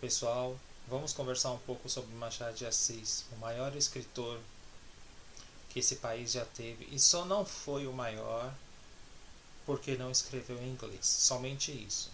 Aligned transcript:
Pessoal, 0.00 0.58
vamos 0.86 1.14
conversar 1.14 1.52
um 1.52 1.58
pouco 1.58 1.88
sobre 1.88 2.14
Machado 2.16 2.54
de 2.54 2.66
Assis, 2.66 3.24
o 3.32 3.36
maior 3.36 3.74
escritor 3.74 4.38
que 5.70 5.78
esse 5.78 5.96
país 5.96 6.32
já 6.32 6.44
teve 6.44 6.86
e 6.92 7.00
só 7.00 7.24
não 7.24 7.46
foi 7.46 7.86
o 7.86 7.92
maior 7.94 8.52
porque 9.64 9.96
não 9.96 10.10
escreveu 10.10 10.58
em 10.58 10.68
inglês, 10.68 11.06
somente 11.06 11.72
isso. 11.72 12.10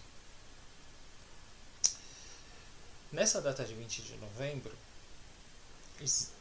Nessa 3.11 3.41
data 3.41 3.65
de 3.65 3.73
20 3.73 4.01
de 4.01 4.15
novembro, 4.15 4.75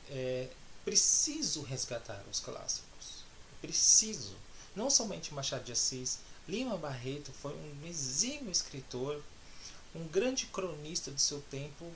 é 0.09 0.49
preciso 0.85 1.63
resgatar 1.63 2.23
os 2.31 2.39
clássicos. 2.39 3.25
Preciso. 3.61 4.37
Não 4.75 4.89
somente 4.89 5.35
Machado 5.35 5.65
de 5.65 5.73
Assis, 5.73 6.21
Lima 6.49 6.79
Barreto 6.79 7.33
foi 7.33 7.53
um 7.53 7.87
exímio 7.87 8.51
escritor, 8.51 9.23
um 9.95 10.07
grande 10.09 10.47
cronista 10.47 11.11
do 11.11 11.21
seu 11.21 11.41
tempo 11.43 11.91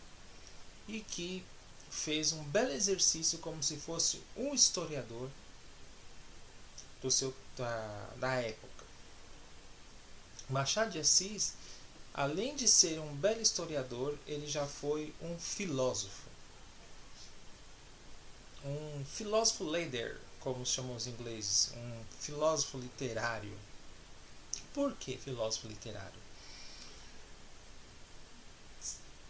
e 0.87 1.01
que 1.01 1.45
fez 1.91 2.33
um 2.33 2.43
belo 2.45 2.73
exercício 2.73 3.39
como 3.39 3.63
se 3.63 3.77
fosse 3.77 4.23
um 4.37 4.55
historiador 4.55 5.31
do 7.01 7.11
seu, 7.11 7.35
da, 7.57 8.11
da 8.17 8.35
época. 8.35 8.85
Machado 10.49 10.91
de 10.93 10.99
Assis 10.99 11.55
além 12.17 12.57
de 12.57 12.67
ser 12.67 12.99
um 12.99 13.15
belo 13.15 13.43
historiador, 13.43 14.19
ele 14.27 14.47
já 14.47 14.67
foi 14.67 15.15
um 15.21 15.39
filósofo. 15.39 16.25
Um 18.65 19.05
filósofo 19.05 19.65
leader, 19.65 20.19
como 20.41 20.65
chamam 20.65 20.97
os 20.97 21.07
ingleses, 21.07 21.73
um 21.77 22.05
filósofo 22.19 22.79
literário. 22.79 23.53
Por 24.73 24.97
que 24.97 25.19
filósofo 25.19 25.69
literário? 25.69 26.26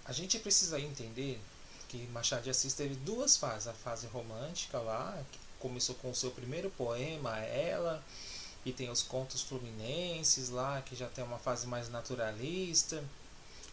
A 0.09 0.13
gente 0.13 0.39
precisa 0.39 0.79
entender 0.79 1.41
que 1.89 2.07
Machado 2.09 2.43
de 2.43 2.51
Assis 2.51 2.75
teve 2.75 2.95
duas 2.95 3.37
fases, 3.37 3.67
a 3.67 3.73
fase 3.73 4.07
romântica 4.07 4.79
lá, 4.79 5.21
que 5.33 5.39
começou 5.59 5.97
com 5.97 6.11
o 6.11 6.15
seu 6.15 6.31
primeiro 6.31 6.71
poema, 6.71 7.39
Ela, 7.41 8.03
e 8.65 8.73
tem 8.73 8.89
os 8.89 9.03
contos 9.03 9.43
fluminenses 9.43 10.49
lá, 10.49 10.81
que 10.83 10.95
já 10.95 11.09
tem 11.09 11.25
uma 11.25 11.39
fase 11.39 11.67
mais 11.67 11.89
naturalista. 11.89 13.03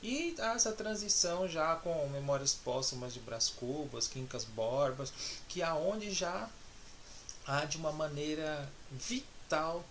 E 0.02 0.36
essa 0.40 0.72
transição 0.72 1.48
já 1.48 1.76
com 1.76 2.10
Memórias 2.10 2.54
Póstumas 2.54 3.14
de 3.14 3.20
Brás 3.20 3.50
Cubas, 3.50 4.08
Quincas 4.08 4.44
Borbas, 4.44 5.14
que 5.48 5.62
aonde 5.62 6.12
já 6.12 6.50
há 7.46 7.66
de 7.66 7.78
uma 7.78 7.92
maneira 7.92 8.70
vital 8.92 9.86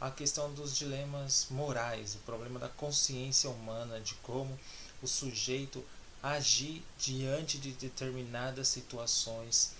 a 0.00 0.10
questão 0.10 0.52
dos 0.54 0.76
dilemas 0.76 1.48
morais, 1.50 2.14
o 2.14 2.18
problema 2.18 2.58
da 2.60 2.68
consciência 2.68 3.50
humana, 3.50 4.00
de 4.00 4.14
como 4.16 4.58
o 5.02 5.06
sujeito 5.06 5.84
agir 6.22 6.82
diante 6.98 7.58
de 7.58 7.72
determinadas 7.72 8.68
situações 8.68 9.72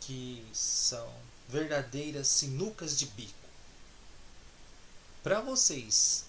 que 0.00 0.44
são 0.52 1.08
verdadeiras 1.48 2.26
sinucas 2.26 2.98
de 2.98 3.06
bico. 3.06 3.32
Para 5.22 5.40
vocês 5.40 6.24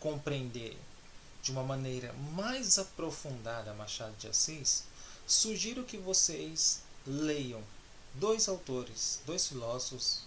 compreenderem 0.00 0.78
de 1.42 1.52
uma 1.52 1.62
maneira 1.62 2.12
mais 2.34 2.78
aprofundada 2.78 3.74
Machado 3.74 4.16
de 4.16 4.28
Assis, 4.28 4.84
sugiro 5.26 5.84
que 5.84 5.98
vocês 5.98 6.82
leiam 7.06 7.62
dois 8.14 8.48
autores, 8.48 9.20
dois 9.26 9.46
filósofos 9.46 10.22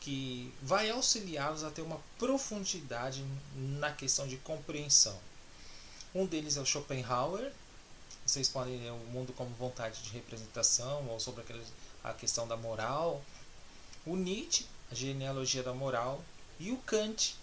que 0.00 0.52
vai 0.62 0.90
auxiliá-los 0.90 1.64
a 1.64 1.70
ter 1.70 1.82
uma 1.82 2.00
profundidade 2.18 3.24
na 3.54 3.92
questão 3.92 4.26
de 4.26 4.36
compreensão. 4.36 5.18
Um 6.16 6.24
deles 6.24 6.56
é 6.56 6.60
o 6.62 6.64
Schopenhauer. 6.64 7.52
Vocês 8.24 8.48
podem 8.48 8.80
ler 8.80 8.90
O 8.90 8.96
Mundo 9.12 9.34
como 9.34 9.50
Vontade 9.56 10.02
de 10.02 10.08
Representação 10.12 11.06
ou 11.10 11.20
sobre 11.20 11.44
a 12.02 12.14
questão 12.14 12.48
da 12.48 12.56
moral. 12.56 13.22
O 14.06 14.16
Nietzsche, 14.16 14.64
A 14.90 14.94
Genealogia 14.94 15.62
da 15.62 15.74
Moral 15.74 16.24
e 16.58 16.72
o 16.72 16.78
Kant, 16.78 17.36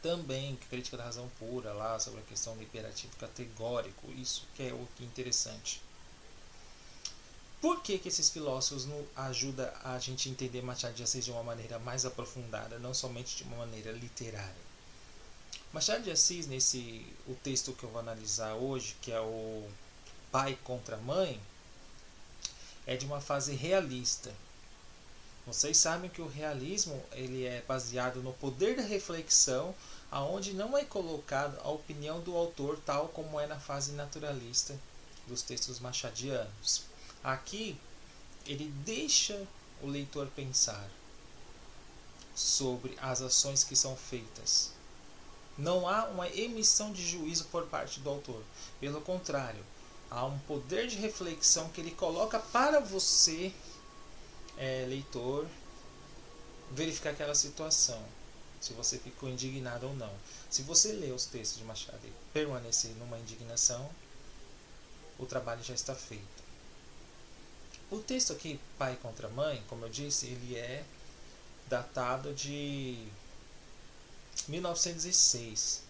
também 0.00 0.56
crítica 0.70 0.96
da 0.96 1.04
razão 1.04 1.28
pura 1.38 1.74
lá 1.74 2.00
sobre 2.00 2.20
a 2.20 2.22
questão 2.22 2.56
do 2.56 2.62
imperativo 2.62 3.14
categórico, 3.18 4.10
isso 4.12 4.46
que 4.54 4.62
é 4.62 4.72
o 4.72 4.88
que 4.96 5.02
é 5.02 5.06
interessante. 5.06 5.82
Por 7.60 7.82
que, 7.82 7.98
que 7.98 8.08
esses 8.08 8.30
filósofos 8.30 8.86
não 8.86 9.04
ajudam 9.14 9.70
a 9.84 9.98
gente 9.98 10.26
a 10.26 10.32
entender 10.32 10.62
Machado 10.62 10.94
de 10.94 11.02
Assis 11.02 11.22
de 11.22 11.32
uma 11.32 11.42
maneira 11.42 11.78
mais 11.78 12.06
aprofundada, 12.06 12.78
não 12.78 12.94
somente 12.94 13.36
de 13.36 13.42
uma 13.42 13.58
maneira 13.58 13.92
literária? 13.92 14.67
Machado 15.72 16.02
de 16.02 16.10
Assis, 16.10 16.46
nesse 16.46 17.06
o 17.26 17.34
texto 17.34 17.72
que 17.72 17.84
eu 17.84 17.90
vou 17.90 18.00
analisar 18.00 18.54
hoje, 18.54 18.96
que 19.02 19.12
é 19.12 19.20
o 19.20 19.68
Pai 20.32 20.58
contra 20.64 20.96
Mãe, 20.96 21.40
é 22.86 22.96
de 22.96 23.04
uma 23.04 23.20
fase 23.20 23.54
realista, 23.54 24.32
vocês 25.48 25.78
sabem 25.78 26.10
que 26.10 26.20
o 26.20 26.28
realismo 26.28 27.02
ele 27.12 27.46
é 27.46 27.62
baseado 27.66 28.22
no 28.22 28.34
poder 28.34 28.76
da 28.76 28.82
reflexão, 28.82 29.74
aonde 30.10 30.52
não 30.52 30.76
é 30.76 30.84
colocado 30.84 31.58
a 31.64 31.70
opinião 31.70 32.20
do 32.20 32.36
autor 32.36 32.78
tal 32.84 33.08
como 33.08 33.40
é 33.40 33.46
na 33.46 33.58
fase 33.58 33.92
naturalista 33.92 34.78
dos 35.26 35.40
textos 35.40 35.80
machadianos. 35.80 36.82
Aqui 37.24 37.80
ele 38.44 38.70
deixa 38.84 39.42
o 39.82 39.86
leitor 39.86 40.26
pensar 40.36 40.86
sobre 42.34 42.94
as 43.00 43.22
ações 43.22 43.64
que 43.64 43.74
são 43.74 43.96
feitas. 43.96 44.77
Não 45.58 45.88
há 45.88 46.04
uma 46.04 46.28
emissão 46.28 46.92
de 46.92 47.04
juízo 47.04 47.46
por 47.46 47.66
parte 47.66 47.98
do 48.00 48.08
autor. 48.08 48.42
Pelo 48.80 49.00
contrário, 49.00 49.64
há 50.08 50.24
um 50.24 50.38
poder 50.40 50.86
de 50.86 50.96
reflexão 50.96 51.68
que 51.70 51.80
ele 51.80 51.90
coloca 51.90 52.38
para 52.38 52.80
você 52.80 53.52
é, 54.56 54.86
leitor 54.88 55.46
verificar 56.70 57.10
aquela 57.10 57.34
situação, 57.34 58.02
se 58.60 58.72
você 58.72 58.98
ficou 58.98 59.28
indignado 59.28 59.86
ou 59.86 59.94
não. 59.94 60.12
Se 60.50 60.62
você 60.62 60.92
lê 60.92 61.10
os 61.10 61.24
textos 61.24 61.58
de 61.58 61.64
Machado 61.64 62.00
e 62.04 62.12
permanecer 62.32 62.90
numa 62.96 63.18
indignação, 63.18 63.88
o 65.18 65.26
trabalho 65.26 65.62
já 65.62 65.74
está 65.74 65.94
feito. 65.94 66.48
O 67.90 67.98
texto 67.98 68.32
aqui, 68.32 68.60
Pai 68.78 68.96
contra 69.00 69.28
Mãe, 69.28 69.62
como 69.68 69.84
eu 69.86 69.88
disse, 69.88 70.26
ele 70.26 70.56
é 70.56 70.84
datado 71.68 72.34
de 72.34 73.08
1906. 74.46 75.82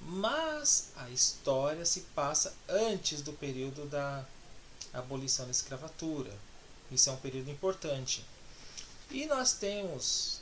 Mas 0.00 0.90
a 0.96 1.10
história 1.10 1.84
se 1.84 2.00
passa 2.14 2.54
antes 2.68 3.20
do 3.20 3.32
período 3.32 3.86
da 3.86 4.24
abolição 4.92 5.44
da 5.44 5.50
escravatura. 5.50 6.32
Isso 6.90 7.10
é 7.10 7.12
um 7.12 7.16
período 7.16 7.50
importante. 7.50 8.24
E 9.10 9.26
nós 9.26 9.52
temos 9.52 10.40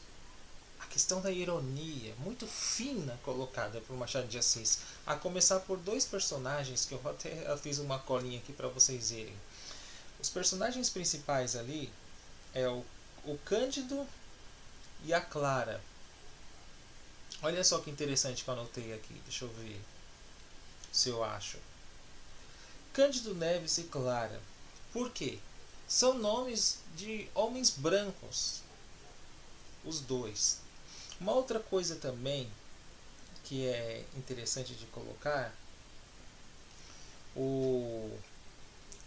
a 0.81 0.87
questão 0.87 1.21
da 1.21 1.31
ironia, 1.31 2.15
muito 2.19 2.47
fina 2.47 3.19
colocada 3.23 3.81
por 3.81 3.97
Machado 3.97 4.29
de 4.29 4.39
Assis, 4.39 4.81
a 5.07 5.17
começar 5.17 5.61
por 5.61 5.79
dois 5.79 6.05
personagens 6.05 6.85
que 6.85 6.95
eu 6.95 7.01
até 7.05 7.57
fiz 7.59 7.79
uma 7.79 7.99
colinha 7.99 8.39
aqui 8.39 8.53
para 8.53 8.69
vocês 8.69 9.11
verem. 9.11 9.35
Os 10.21 10.29
personagens 10.29 10.91
principais 10.91 11.57
ali 11.57 11.93
é 12.55 12.69
o, 12.69 12.85
o 13.25 13.39
Cândido 13.45 14.07
e 15.05 15.13
a 15.13 15.21
Clara. 15.21 15.81
Olha 17.43 17.63
só 17.63 17.79
que 17.81 17.91
interessante 17.91 18.43
que 18.43 18.51
eu 18.51 18.55
anotei 18.55 18.93
aqui, 18.93 19.15
deixa 19.25 19.45
eu 19.45 19.49
ver 19.51 19.81
se 20.93 21.09
eu 21.09 21.23
acho. 21.23 21.59
Cândido 22.93 23.35
Neves 23.35 23.79
e 23.79 23.85
Clara. 23.85 24.41
Por 24.93 25.11
quê? 25.11 25.39
são 25.89 26.15
nomes 26.19 26.79
de 26.97 27.29
homens 27.35 27.71
brancos, 27.71 28.61
os 29.85 30.01
dois. 30.01 30.59
Uma 31.21 31.33
outra 31.33 31.61
coisa 31.61 31.97
também 31.97 32.51
que 33.45 33.67
é 33.67 34.05
interessante 34.17 34.75
de 34.75 34.87
colocar, 34.87 35.55
o, 37.37 38.19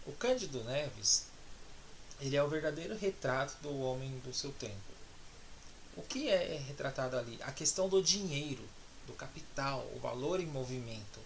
o 0.06 0.12
Cândido 0.12 0.64
Neves, 0.64 1.26
ele 2.20 2.36
é 2.36 2.42
o 2.42 2.48
verdadeiro 2.48 2.96
retrato 2.96 3.56
do 3.62 3.80
homem 3.80 4.18
do 4.20 4.32
seu 4.32 4.50
tempo. 4.52 4.89
O 6.00 6.02
que 6.02 6.30
é 6.30 6.58
retratado 6.66 7.18
ali? 7.18 7.38
A 7.42 7.52
questão 7.52 7.86
do 7.86 8.02
dinheiro, 8.02 8.66
do 9.06 9.12
capital, 9.12 9.86
o 9.94 9.98
valor 9.98 10.40
em 10.40 10.46
movimento 10.46 11.20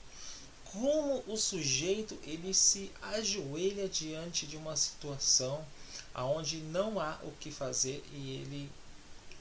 como 0.64 1.22
o 1.28 1.36
sujeito 1.36 2.18
ele 2.24 2.52
se 2.52 2.90
ajoelha 3.00 3.88
diante 3.88 4.44
de 4.44 4.56
uma 4.56 4.76
situação 4.76 5.64
aonde 6.12 6.56
não 6.56 6.98
há 6.98 7.16
o 7.22 7.30
que 7.38 7.52
fazer 7.52 8.04
e 8.12 8.32
ele 8.32 8.68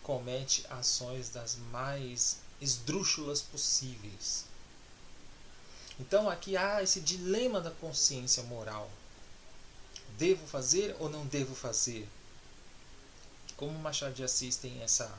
comete 0.04 0.64
ações 0.70 1.30
das 1.30 1.58
mais 1.72 2.38
esdrúxulas 2.62 3.42
possíveis. 3.42 4.46
Então 6.00 6.30
aqui 6.30 6.56
há 6.56 6.84
esse 6.84 7.02
dilema 7.02 7.60
da 7.60 7.72
consciência 7.72 8.44
moral. 8.44 8.88
Devo 10.20 10.46
fazer 10.46 10.96
ou 11.00 11.10
não 11.10 11.26
devo 11.26 11.56
fazer? 11.56 12.08
Como 13.64 13.80
Machado 13.80 14.14
de 14.14 14.26
Assis 14.26 14.58
tem 14.58 14.82
essa 14.82 15.10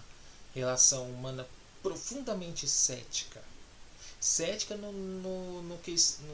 relação 0.54 1.10
humana 1.10 1.48
profundamente 1.82 2.68
cética 2.68 3.42
Cética 4.20 4.76
no, 4.76 4.92
no, 4.92 5.62
no, 5.62 5.80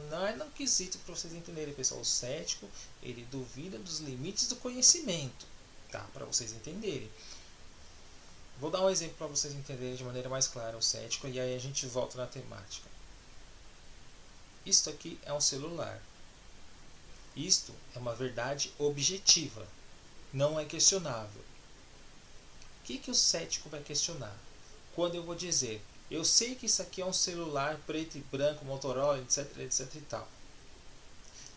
não 0.09 0.27
é 0.27 0.35
no 0.35 0.51
quesito 0.51 0.97
para 0.99 1.15
vocês 1.15 1.33
entenderem, 1.33 1.73
pessoal. 1.73 2.01
O 2.01 2.05
cético, 2.05 2.69
ele 3.01 3.25
duvida 3.31 3.79
dos 3.79 3.99
limites 3.99 4.49
do 4.49 4.57
conhecimento, 4.57 5.45
tá? 5.89 6.05
Para 6.13 6.25
vocês 6.25 6.51
entenderem. 6.51 7.09
Vou 8.59 8.69
dar 8.69 8.81
um 8.81 8.89
exemplo 8.89 9.15
para 9.15 9.27
vocês 9.27 9.53
entenderem 9.53 9.95
de 9.95 10.03
maneira 10.03 10.27
mais 10.27 10.49
clara 10.49 10.77
o 10.77 10.81
cético 10.81 11.29
e 11.29 11.39
aí 11.39 11.55
a 11.55 11.59
gente 11.59 11.85
volta 11.85 12.17
na 12.17 12.27
temática. 12.27 12.89
Isto 14.65 14.89
aqui 14.89 15.17
é 15.23 15.31
um 15.31 15.39
celular. 15.41 16.01
Isto 17.37 17.73
é 17.95 17.99
uma 17.99 18.13
verdade 18.13 18.73
objetiva, 18.77 19.65
não 20.33 20.59
é 20.59 20.65
questionável. 20.65 21.50
Que, 22.91 22.97
que 22.97 23.11
o 23.11 23.15
cético 23.15 23.69
vai 23.69 23.81
questionar? 23.81 24.35
Quando 24.93 25.15
eu 25.15 25.23
vou 25.23 25.33
dizer 25.33 25.81
eu 26.09 26.25
sei 26.25 26.55
que 26.55 26.65
isso 26.65 26.81
aqui 26.81 27.01
é 27.01 27.05
um 27.05 27.13
celular 27.13 27.79
preto 27.87 28.17
e 28.17 28.21
branco, 28.21 28.65
Motorola, 28.65 29.17
etc, 29.21 29.59
etc 29.59 29.95
e 29.95 30.01
tal. 30.01 30.27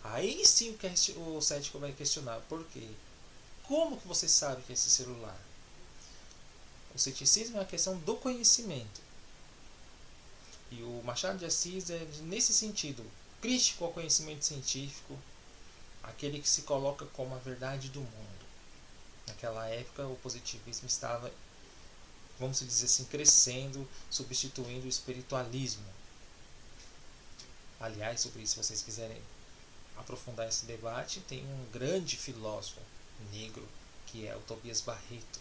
Aí 0.04 0.46
sim 0.46 0.78
o 1.16 1.42
cético 1.42 1.80
vai 1.80 1.90
questionar, 1.90 2.40
por 2.48 2.64
quê? 2.66 2.88
Como 3.64 3.96
que 3.96 4.06
você 4.06 4.28
sabe 4.28 4.62
que 4.62 4.70
é 4.70 4.74
esse 4.74 4.88
celular? 4.88 5.36
O 6.94 7.00
ceticismo 7.00 7.56
é 7.56 7.60
uma 7.60 7.66
questão 7.66 7.98
do 7.98 8.14
conhecimento. 8.14 9.00
E 10.70 10.84
o 10.84 11.02
Machado 11.02 11.38
de 11.38 11.46
Assis 11.46 11.90
é 11.90 12.06
nesse 12.22 12.54
sentido, 12.54 13.04
crítico 13.40 13.84
ao 13.84 13.92
conhecimento 13.92 14.44
científico, 14.44 15.18
aquele 16.00 16.40
que 16.40 16.48
se 16.48 16.62
coloca 16.62 17.06
como 17.06 17.34
a 17.34 17.38
verdade 17.38 17.88
do 17.88 18.00
mundo. 18.00 18.33
Naquela 19.26 19.68
época 19.68 20.06
o 20.06 20.16
positivismo 20.16 20.86
estava 20.86 21.32
vamos 22.38 22.58
dizer 22.60 22.86
assim, 22.86 23.04
crescendo, 23.04 23.88
substituindo 24.10 24.86
o 24.86 24.88
espiritualismo. 24.88 25.84
Aliás, 27.80 28.20
sobre 28.20 28.42
isso, 28.42 28.54
se 28.54 28.62
vocês 28.62 28.82
quiserem 28.82 29.20
aprofundar 29.96 30.48
esse 30.48 30.64
debate, 30.64 31.20
tem 31.20 31.44
um 31.44 31.70
grande 31.72 32.16
filósofo 32.16 32.80
negro, 33.32 33.66
que 34.06 34.26
é 34.26 34.34
o 34.34 34.40
Tobias 34.40 34.80
Barreto. 34.80 35.40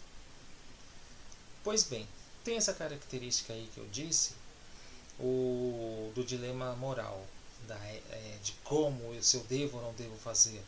Pois 1.64 1.84
bem, 1.84 2.08
tem 2.44 2.58
essa 2.58 2.74
característica 2.74 3.54
aí 3.54 3.70
que 3.74 3.80
eu 3.80 3.88
disse, 3.88 4.34
o 5.20 6.12
do 6.14 6.24
dilema 6.24 6.76
moral, 6.76 7.26
da, 7.68 7.76
é, 7.76 8.38
de 8.44 8.52
como, 8.64 9.22
se 9.24 9.38
eu 9.38 9.44
devo 9.46 9.78
ou 9.78 9.84
não 9.84 9.94
devo 9.94 10.18
fazer. 10.18 10.62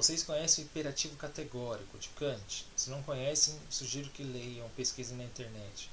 Vocês 0.00 0.22
conhecem 0.22 0.64
o 0.64 0.66
imperativo 0.66 1.14
categórico 1.16 1.98
de 1.98 2.08
Kant? 2.08 2.66
Se 2.74 2.88
não 2.88 3.02
conhecem, 3.02 3.54
sugiro 3.68 4.08
que 4.08 4.22
leiam, 4.22 4.66
pesquisem 4.70 5.14
na 5.14 5.24
internet. 5.24 5.90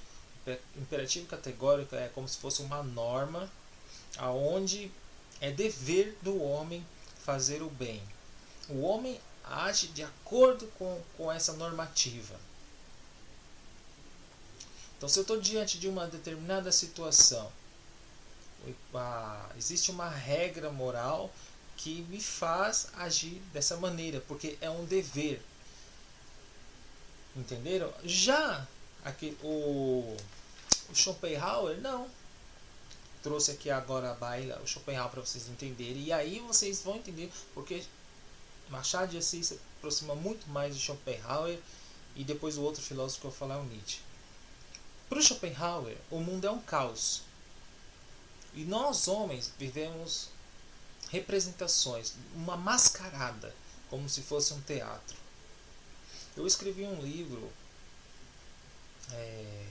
O 0.48 0.80
imperativo 0.80 1.28
categórico 1.28 1.94
é 1.94 2.08
como 2.08 2.26
se 2.26 2.38
fosse 2.38 2.62
uma 2.62 2.82
norma 2.82 3.52
aonde 4.18 4.90
é 5.42 5.52
dever 5.52 6.18
do 6.22 6.42
homem 6.42 6.88
fazer 7.26 7.62
o 7.62 7.70
bem. 7.70 8.02
O 8.70 8.80
homem 8.80 9.20
age 9.44 9.88
de 9.88 10.04
acordo 10.04 10.68
com, 10.80 11.02
com 11.18 11.30
essa 11.30 11.52
normativa. 11.52 12.40
Então, 14.96 15.10
se 15.10 15.20
eu 15.20 15.24
estou 15.24 15.42
diante 15.42 15.78
de 15.78 15.90
uma 15.90 16.08
determinada 16.08 16.72
situação, 16.72 17.52
existe 19.58 19.92
uma 19.92 20.08
regra 20.10 20.72
moral 20.72 21.30
que 21.78 22.02
me 22.10 22.20
faz 22.20 22.88
agir 22.96 23.40
dessa 23.54 23.78
maneira, 23.78 24.20
porque 24.28 24.58
é 24.60 24.70
um 24.70 24.84
dever. 24.86 25.42
Entenderam? 27.36 27.94
Já 28.04 28.68
aqui, 29.06 29.38
o, 29.44 30.18
o 30.90 30.96
Schopenhauer, 30.96 31.80
não. 31.80 32.10
Trouxe 33.22 33.52
aqui 33.52 33.70
agora 33.70 34.12
a 34.12 34.16
baila, 34.16 34.60
o 34.64 34.68
Schopenhauer 34.68 35.12
para 35.12 35.22
vocês 35.22 35.48
entenderem. 35.48 36.04
E 36.04 36.12
aí 36.12 36.40
vocês 36.40 36.82
vão 36.82 36.96
entender 36.96 37.32
porque 37.54 37.84
Machado 38.70 39.12
de 39.12 39.18
Assis 39.18 39.48
se 39.48 39.60
aproxima 39.78 40.16
muito 40.16 40.50
mais 40.50 40.76
de 40.76 40.82
Schopenhauer 40.82 41.60
e 42.16 42.24
depois 42.24 42.58
o 42.58 42.64
outro 42.64 42.82
filósofo 42.82 43.22
que 43.22 43.28
eu 43.28 43.32
vou 43.32 43.40
falar 43.40 43.56
é 43.56 43.60
o 43.60 43.66
Nietzsche. 43.66 44.00
Para 45.08 45.20
o 45.20 45.22
Schopenhauer, 45.22 45.98
o 46.10 46.20
mundo 46.20 46.46
é 46.46 46.52
um 46.52 46.62
caos. 46.62 47.22
E 48.54 48.64
nós, 48.64 49.08
homens, 49.08 49.54
vivemos 49.58 50.30
representações, 51.10 52.14
uma 52.36 52.58
mascarada, 52.58 53.54
como 53.90 54.10
se 54.10 54.22
fosse 54.22 54.54
um 54.54 54.62
teatro. 54.62 55.18
Eu 56.36 56.46
escrevi 56.46 56.84
um 56.84 57.02
livro, 57.02 57.52
é, 59.12 59.66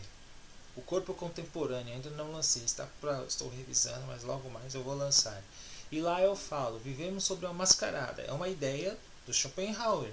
O 0.75 0.83
Corpo 0.83 1.15
Contemporâneo, 1.15 1.95
ainda 1.95 2.11
não 2.11 2.33
lancei, 2.33 2.65
está 2.65 2.87
pra, 3.01 3.23
estou 3.25 3.49
revisando, 3.49 4.07
mas 4.07 4.23
logo 4.23 4.51
mais 4.51 4.75
eu 4.75 4.83
vou 4.83 4.95
lançar. 4.95 5.43
E 5.91 6.01
lá 6.01 6.21
eu 6.21 6.35
falo, 6.35 6.79
vivemos 6.79 7.25
sobre 7.25 7.47
uma 7.47 7.55
mascarada, 7.55 8.23
é 8.23 8.33
uma 8.33 8.49
ideia 8.49 8.99
do 9.27 9.33
Schopenhauer, 9.33 10.13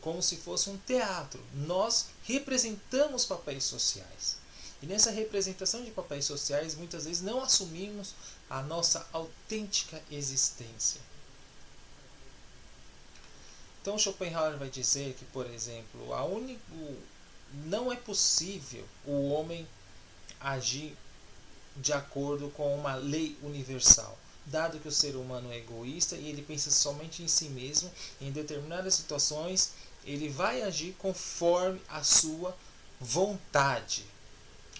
como 0.00 0.20
se 0.20 0.36
fosse 0.36 0.68
um 0.68 0.76
teatro. 0.78 1.40
Nós 1.54 2.06
representamos 2.24 3.24
papéis 3.24 3.64
sociais. 3.64 4.36
E 4.82 4.86
nessa 4.86 5.12
representação 5.12 5.84
de 5.84 5.92
papéis 5.92 6.24
sociais, 6.24 6.74
muitas 6.74 7.04
vezes 7.04 7.22
não 7.22 7.40
assumimos 7.40 8.14
a 8.52 8.60
nossa 8.60 9.08
autêntica 9.14 10.02
existência. 10.10 11.00
Então 13.80 13.98
Schopenhauer 13.98 14.58
vai 14.58 14.68
dizer 14.68 15.14
que, 15.14 15.24
por 15.24 15.46
exemplo, 15.46 16.12
a 16.12 16.22
único, 16.22 16.60
não 17.64 17.90
é 17.90 17.96
possível 17.96 18.86
o 19.06 19.30
homem 19.30 19.66
agir 20.38 20.94
de 21.78 21.94
acordo 21.94 22.50
com 22.50 22.74
uma 22.74 22.94
lei 22.94 23.38
universal, 23.42 24.18
dado 24.44 24.78
que 24.78 24.88
o 24.88 24.92
ser 24.92 25.16
humano 25.16 25.50
é 25.50 25.56
egoísta 25.56 26.14
e 26.16 26.28
ele 26.28 26.42
pensa 26.42 26.70
somente 26.70 27.22
em 27.22 27.28
si 27.28 27.48
mesmo, 27.48 27.90
em 28.20 28.30
determinadas 28.30 28.94
situações 28.94 29.72
ele 30.04 30.28
vai 30.28 30.60
agir 30.60 30.94
conforme 30.98 31.80
a 31.88 32.04
sua 32.04 32.54
vontade. 33.00 34.04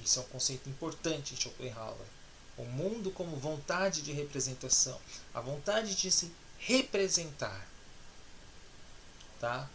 Isso 0.04 0.18
é 0.18 0.22
um 0.22 0.26
conceito 0.26 0.68
importante 0.68 1.32
em 1.32 1.40
Schopenhauer. 1.40 2.06
O 2.62 2.64
mundo 2.64 3.10
como 3.10 3.36
vontade 3.36 4.02
de 4.02 4.12
representação, 4.12 4.96
a 5.34 5.40
vontade 5.40 5.96
de 5.96 6.12
se 6.12 6.32
representar. 6.60 7.66
Tá? 9.40 9.68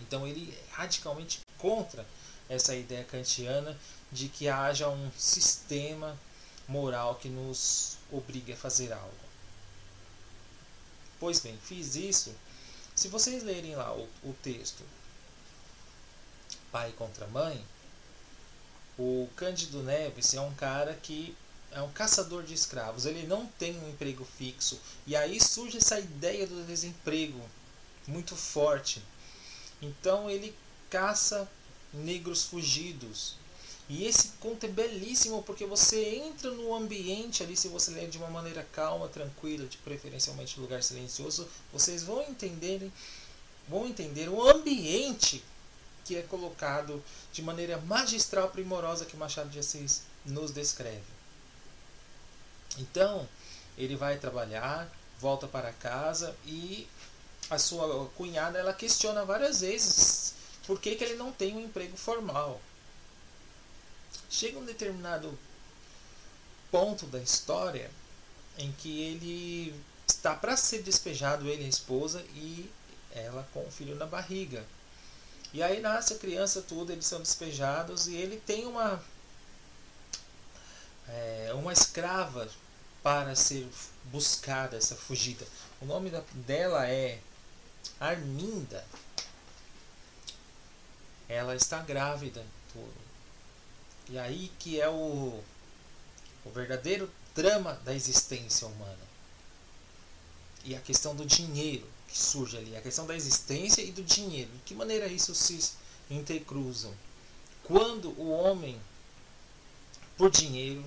Então 0.00 0.26
ele 0.26 0.50
é 0.50 0.74
radicalmente 0.74 1.40
contra 1.58 2.06
essa 2.48 2.74
ideia 2.74 3.04
kantiana 3.04 3.78
de 4.10 4.30
que 4.30 4.48
haja 4.48 4.88
um 4.88 5.10
sistema 5.12 6.18
moral 6.66 7.16
que 7.16 7.28
nos 7.28 7.98
obrigue 8.10 8.54
a 8.54 8.56
fazer 8.56 8.90
algo. 8.90 9.14
Pois 11.20 11.38
bem, 11.40 11.58
fiz 11.62 11.96
isso. 11.96 12.34
Se 12.94 13.08
vocês 13.08 13.42
lerem 13.42 13.76
lá 13.76 13.94
o, 13.94 14.08
o 14.22 14.32
texto 14.42 14.82
Pai 16.72 16.92
contra 16.92 17.26
Mãe, 17.26 17.62
o 18.98 19.28
Cândido 19.36 19.82
Neves 19.82 20.32
é 20.32 20.40
um 20.40 20.54
cara 20.54 20.94
que 20.94 21.36
é 21.74 21.82
um 21.82 21.90
caçador 21.90 22.44
de 22.44 22.54
escravos, 22.54 23.04
ele 23.04 23.26
não 23.26 23.46
tem 23.58 23.76
um 23.78 23.90
emprego 23.90 24.24
fixo. 24.38 24.80
E 25.06 25.16
aí 25.16 25.40
surge 25.40 25.78
essa 25.78 25.98
ideia 25.98 26.46
do 26.46 26.64
desemprego 26.64 27.40
muito 28.06 28.36
forte. 28.36 29.02
Então 29.82 30.30
ele 30.30 30.54
caça 30.88 31.50
negros 31.92 32.44
fugidos. 32.44 33.36
E 33.88 34.06
esse 34.06 34.28
conto 34.40 34.64
é 34.64 34.68
belíssimo 34.68 35.42
porque 35.42 35.66
você 35.66 36.16
entra 36.16 36.50
no 36.52 36.74
ambiente 36.74 37.42
ali, 37.42 37.56
se 37.56 37.68
você 37.68 37.90
ler 37.90 38.08
de 38.08 38.18
uma 38.18 38.30
maneira 38.30 38.66
calma, 38.72 39.08
tranquila, 39.08 39.66
de 39.66 39.76
preferencialmente 39.78 40.58
lugar 40.58 40.82
silencioso, 40.82 41.46
vocês 41.72 42.02
vão 42.04 42.22
entender, 42.22 42.90
vão 43.68 43.86
entender 43.86 44.28
o 44.28 44.48
ambiente 44.48 45.44
que 46.04 46.16
é 46.16 46.22
colocado 46.22 47.02
de 47.32 47.42
maneira 47.42 47.78
magistral, 47.78 48.48
primorosa 48.50 49.04
que 49.04 49.16
Machado 49.16 49.50
de 49.50 49.58
Assis 49.58 50.02
nos 50.24 50.50
descreve. 50.50 51.13
Então, 52.78 53.28
ele 53.76 53.96
vai 53.96 54.18
trabalhar, 54.18 54.88
volta 55.20 55.46
para 55.46 55.72
casa 55.72 56.36
e 56.44 56.88
a 57.50 57.58
sua 57.58 58.06
cunhada 58.16 58.58
ela 58.58 58.72
questiona 58.72 59.24
várias 59.24 59.60
vezes 59.60 60.34
por 60.66 60.80
que, 60.80 60.96
que 60.96 61.04
ele 61.04 61.14
não 61.14 61.32
tem 61.32 61.54
um 61.56 61.60
emprego 61.60 61.96
formal. 61.96 62.60
Chega 64.30 64.58
um 64.58 64.64
determinado 64.64 65.38
ponto 66.70 67.06
da 67.06 67.20
história 67.20 67.90
em 68.58 68.72
que 68.72 69.02
ele 69.02 69.74
está 70.06 70.34
para 70.34 70.56
ser 70.56 70.82
despejado, 70.82 71.48
ele 71.48 71.62
e 71.62 71.66
a 71.66 71.68
esposa, 71.68 72.24
e 72.34 72.70
ela 73.12 73.46
com 73.52 73.64
o 73.64 73.70
filho 73.70 73.94
na 73.96 74.06
barriga. 74.06 74.64
E 75.52 75.62
aí 75.62 75.80
nasce 75.80 76.14
a 76.14 76.18
criança, 76.18 76.62
tudo, 76.62 76.90
eles 76.90 77.06
são 77.06 77.20
despejados 77.20 78.08
e 78.08 78.16
ele 78.16 78.40
tem 78.44 78.66
uma 78.66 79.02
é, 81.08 81.52
uma 81.54 81.72
escrava 81.72 82.48
para 83.04 83.36
ser 83.36 83.68
buscada 84.04 84.78
essa 84.78 84.96
fugida. 84.96 85.46
O 85.80 85.84
nome 85.84 86.08
da, 86.08 86.22
dela 86.32 86.88
é 86.88 87.20
Arminda. 88.00 88.82
Ela 91.28 91.54
está 91.54 91.82
grávida. 91.82 92.44
E 94.08 94.18
aí 94.18 94.50
que 94.58 94.80
é 94.80 94.88
o 94.88 95.40
o 96.44 96.50
verdadeiro 96.50 97.10
drama 97.34 97.74
da 97.84 97.94
existência 97.94 98.66
humana. 98.66 99.04
E 100.64 100.74
a 100.74 100.80
questão 100.80 101.14
do 101.14 101.26
dinheiro 101.26 101.86
que 102.08 102.18
surge 102.18 102.56
ali, 102.56 102.76
a 102.76 102.80
questão 102.80 103.06
da 103.06 103.14
existência 103.14 103.82
e 103.82 103.92
do 103.92 104.02
dinheiro. 104.02 104.50
De 104.50 104.58
que 104.60 104.74
maneira 104.74 105.06
isso 105.08 105.34
se 105.34 105.72
intercruzam? 106.10 106.94
Quando 107.64 108.10
o 108.18 108.30
homem, 108.30 108.80
por 110.16 110.30
dinheiro, 110.30 110.84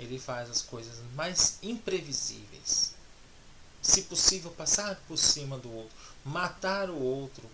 ele 0.00 0.18
faz 0.18 0.50
as 0.50 0.62
coisas 0.62 0.98
mais 1.14 1.58
imprevisíveis. 1.62 2.94
Se 3.82 4.02
possível, 4.02 4.50
passar 4.50 4.96
por 5.06 5.18
cima 5.18 5.58
do 5.58 5.70
outro, 5.72 5.96
matar 6.24 6.88
o 6.88 7.00
outro, 7.00 7.48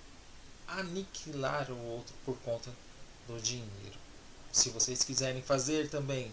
aniquilar 0.67 1.71
o 1.71 1.79
outro 1.79 2.15
por 2.25 2.37
conta 2.39 2.71
do 3.27 3.41
dinheiro. 3.41 3.99
Se 4.53 4.71
vocês 4.71 5.03
quiserem 5.03 5.43
fazer 5.43 5.91
também 5.91 6.33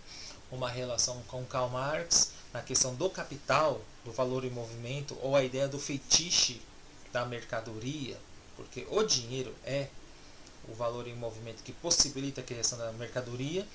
uma 0.51 0.69
relação 0.69 1.21
com 1.23 1.43
Karl 1.45 1.69
Marx 1.69 2.31
na 2.53 2.61
questão 2.61 2.93
do 2.93 3.09
capital, 3.09 3.81
do 4.05 4.11
valor 4.11 4.45
em 4.45 4.51
movimento, 4.51 5.17
ou 5.21 5.35
a 5.35 5.43
ideia 5.43 5.67
do 5.67 5.79
feitiço 5.79 6.59
da 7.11 7.25
mercadoria, 7.25 8.17
porque 8.55 8.85
o 8.89 9.03
dinheiro 9.03 9.53
é 9.65 9.87
o 10.67 10.73
valor 10.73 11.07
em 11.07 11.15
movimento 11.15 11.63
que 11.63 11.73
possibilita 11.73 12.41
a 12.41 12.43
criação 12.43 12.77
da 12.77 12.91
mercadoria, 12.93 13.67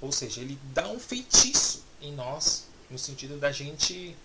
ou 0.00 0.12
seja, 0.12 0.40
ele 0.40 0.58
dá 0.72 0.88
um 0.88 0.98
feitiço 0.98 1.84
em 2.00 2.12
nós, 2.12 2.66
no 2.90 2.98
sentido 2.98 3.38
da 3.38 3.50
gente 3.50 4.16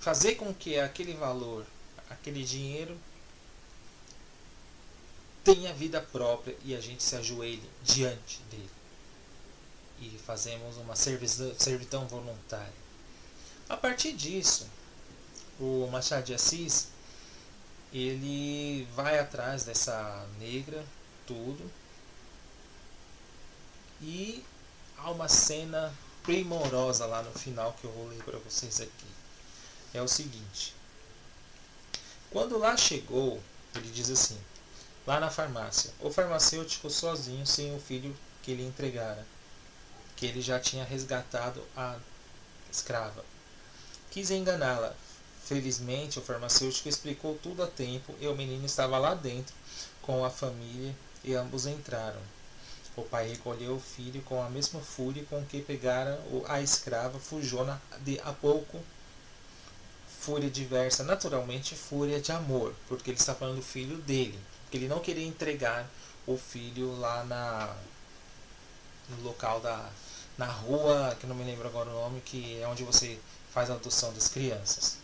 fazer 0.00 0.34
com 0.36 0.52
que 0.54 0.78
aquele 0.78 1.14
valor, 1.14 1.66
aquele 2.10 2.44
dinheiro, 2.44 2.96
tenha 5.44 5.72
vida 5.72 6.00
própria 6.00 6.56
e 6.64 6.74
a 6.74 6.80
gente 6.80 7.02
se 7.02 7.14
ajoelhe 7.16 7.68
diante 7.82 8.40
dele. 8.50 8.70
E 10.00 10.18
fazemos 10.26 10.76
uma 10.76 10.96
servidão 10.96 12.06
voluntária. 12.06 12.86
A 13.68 13.76
partir 13.76 14.12
disso, 14.12 14.66
o 15.58 15.88
Machado 15.90 16.24
de 16.24 16.34
Assis 16.34 16.88
ele 17.92 18.86
vai 18.94 19.18
atrás 19.18 19.64
dessa 19.64 20.26
negra, 20.38 20.84
tudo. 21.26 21.70
E 24.00 24.44
há 24.98 25.10
uma 25.10 25.28
cena 25.28 25.92
primorosa 26.22 27.06
lá 27.06 27.22
no 27.22 27.32
final 27.32 27.76
que 27.80 27.84
eu 27.84 27.92
vou 27.92 28.08
ler 28.08 28.22
para 28.22 28.38
vocês 28.38 28.80
aqui. 28.80 29.06
É 29.94 30.02
o 30.02 30.08
seguinte: 30.08 30.74
quando 32.30 32.58
lá 32.58 32.76
chegou, 32.76 33.40
ele 33.74 33.90
diz 33.90 34.10
assim: 34.10 34.38
lá 35.06 35.20
na 35.20 35.30
farmácia, 35.30 35.92
o 36.00 36.10
farmacêutico 36.10 36.90
sozinho, 36.90 37.46
sem 37.46 37.74
o 37.74 37.80
filho 37.80 38.16
que 38.42 38.54
lhe 38.54 38.66
entregara, 38.66 39.26
que 40.16 40.26
ele 40.26 40.40
já 40.40 40.60
tinha 40.60 40.84
resgatado 40.84 41.62
a 41.76 41.96
escrava. 42.70 43.24
Quis 44.10 44.30
enganá-la, 44.30 44.94
Felizmente, 45.46 46.18
o 46.18 46.22
farmacêutico 46.22 46.88
explicou 46.88 47.38
tudo 47.40 47.62
a 47.62 47.68
tempo 47.68 48.12
e 48.20 48.26
o 48.26 48.34
menino 48.34 48.66
estava 48.66 48.98
lá 48.98 49.14
dentro 49.14 49.54
com 50.02 50.24
a 50.24 50.28
família 50.28 50.92
e 51.22 51.36
ambos 51.36 51.66
entraram. 51.66 52.20
O 52.96 53.02
pai 53.02 53.28
recolheu 53.28 53.76
o 53.76 53.80
filho 53.80 54.22
com 54.22 54.42
a 54.42 54.48
mesma 54.48 54.80
fúria 54.80 55.24
com 55.28 55.44
que 55.44 55.60
pegara 55.60 56.18
a 56.48 56.60
escrava, 56.60 57.18
fujona 57.18 57.80
de 58.00 58.18
a 58.20 58.32
pouco. 58.32 58.80
Fúria 60.20 60.50
diversa, 60.50 61.04
naturalmente 61.04 61.76
fúria 61.76 62.20
de 62.20 62.32
amor, 62.32 62.74
porque 62.88 63.10
ele 63.10 63.18
está 63.18 63.34
falando 63.34 63.56
do 63.56 63.62
filho 63.62 63.98
dele. 63.98 64.38
Porque 64.62 64.78
ele 64.78 64.88
não 64.88 64.98
queria 64.98 65.26
entregar 65.26 65.86
o 66.26 66.36
filho 66.36 66.98
lá 66.98 67.22
na 67.24 67.76
no 69.10 69.22
local 69.22 69.60
da 69.60 69.88
na 70.36 70.46
rua, 70.46 71.16
que 71.18 71.26
não 71.26 71.34
me 71.34 71.44
lembro 71.44 71.66
agora 71.68 71.88
o 71.88 71.92
nome, 71.92 72.20
que 72.20 72.60
é 72.60 72.66
onde 72.66 72.82
você 72.82 73.18
faz 73.52 73.70
a 73.70 73.74
adoção 73.74 74.12
das 74.12 74.28
crianças 74.28 74.98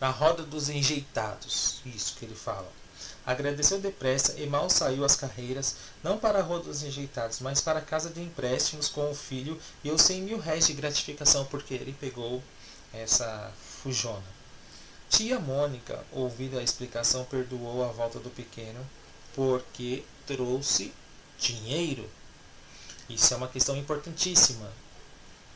na 0.00 0.10
roda 0.10 0.42
dos 0.42 0.68
enjeitados, 0.68 1.80
isso 1.86 2.16
que 2.16 2.24
ele 2.24 2.34
fala. 2.34 2.70
Agradeceu 3.24 3.80
depressa 3.80 4.38
e 4.38 4.46
mal 4.46 4.70
saiu 4.70 5.04
às 5.04 5.16
carreiras, 5.16 5.76
não 6.02 6.18
para 6.18 6.38
a 6.38 6.42
roda 6.42 6.64
dos 6.64 6.82
enjeitados, 6.82 7.40
mas 7.40 7.60
para 7.60 7.80
a 7.80 7.82
casa 7.82 8.10
de 8.10 8.20
empréstimos 8.20 8.88
com 8.88 9.10
o 9.10 9.14
filho 9.14 9.60
e 9.82 9.90
os 9.90 10.02
cem 10.02 10.22
mil 10.22 10.38
réis 10.38 10.66
de 10.66 10.72
gratificação, 10.74 11.44
porque 11.46 11.74
ele 11.74 11.96
pegou 11.98 12.42
essa 12.92 13.52
fujona. 13.82 14.24
Tia 15.08 15.38
Mônica, 15.38 16.04
ouvindo 16.12 16.58
a 16.58 16.62
explicação, 16.62 17.24
perdoou 17.24 17.84
a 17.84 17.92
volta 17.92 18.18
do 18.18 18.30
pequeno, 18.30 18.84
porque 19.34 20.04
trouxe 20.26 20.92
dinheiro. 21.38 22.08
Isso 23.08 23.32
é 23.32 23.36
uma 23.36 23.48
questão 23.48 23.76
importantíssima 23.76 24.70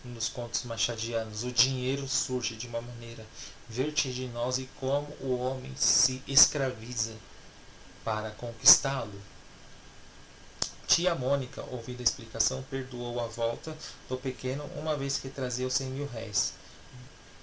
nos 0.05 0.29
contos 0.29 0.65
machadianos. 0.65 1.43
O 1.45 1.53
dinheiro 1.53 2.09
surge 2.09 2.57
de 2.57 2.67
uma 2.67 2.81
maneira 2.81 3.27
vertiginosa 3.69 4.63
e 4.63 4.69
como 4.79 5.09
o 5.21 5.39
homem 5.39 5.73
se 5.77 6.23
escraviza 6.27 7.15
para 8.05 8.31
conquistá-lo. 8.31 9.21
Tia 10.87 11.15
Mônica, 11.15 11.63
ouvindo 11.71 12.01
a 12.01 12.03
explicação, 12.03 12.65
perdoou 12.69 13.21
a 13.21 13.27
volta 13.27 13.77
do 14.09 14.17
pequeno 14.17 14.65
uma 14.77 14.97
vez 14.97 15.19
que 15.19 15.29
trazia 15.29 15.67
os 15.67 15.75
cem 15.75 15.89
mil 15.89 16.07
réis. 16.07 16.55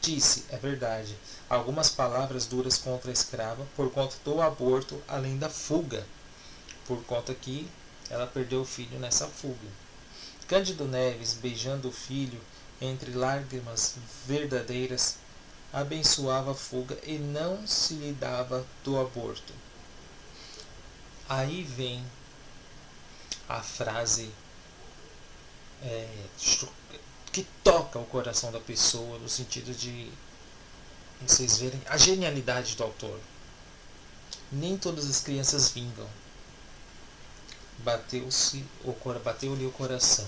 Disse, 0.01 0.45
é 0.49 0.57
verdade, 0.57 1.17
algumas 1.49 1.89
palavras 1.89 2.45
duras 2.45 2.77
contra 2.77 3.09
a 3.09 3.13
escrava 3.13 3.65
por 3.75 3.91
conta 3.91 4.15
do 4.23 4.41
aborto, 4.41 5.01
além 5.07 5.37
da 5.37 5.49
fuga, 5.49 6.05
por 6.85 7.03
conta 7.05 7.33
que 7.33 7.69
ela 8.09 8.27
perdeu 8.27 8.61
o 8.61 8.65
filho 8.65 8.99
nessa 8.99 9.27
fuga. 9.27 9.67
Cândido 10.47 10.85
Neves, 10.85 11.33
beijando 11.33 11.89
o 11.89 11.91
filho 11.91 12.39
entre 12.79 13.11
lágrimas 13.11 13.95
verdadeiras, 14.25 15.17
abençoava 15.73 16.51
a 16.51 16.55
fuga 16.55 16.97
e 17.03 17.17
não 17.17 17.67
se 17.67 17.95
lhe 17.95 18.13
dava 18.13 18.65
do 18.83 18.99
aborto. 18.99 19.53
Aí 21.29 21.63
vem 21.63 22.03
a 23.49 23.61
frase 23.61 24.31
é, 25.83 26.07
que 27.31 27.45
toca 27.63 27.99
o 27.99 28.05
coração 28.05 28.51
da 28.51 28.59
pessoa, 28.59 29.19
no 29.19 29.29
sentido 29.29 29.73
de 29.73 30.11
vocês 31.21 31.57
verem 31.57 31.81
a 31.87 31.97
genialidade 31.97 32.75
do 32.75 32.83
autor. 32.83 33.19
Nem 34.51 34.77
todas 34.77 35.09
as 35.09 35.19
crianças 35.19 35.69
vingam. 35.69 36.07
Bateu-se 37.79 38.63
o 38.83 38.95
bateu-lhe 39.23 39.65
o 39.65 39.71
coração. 39.71 40.27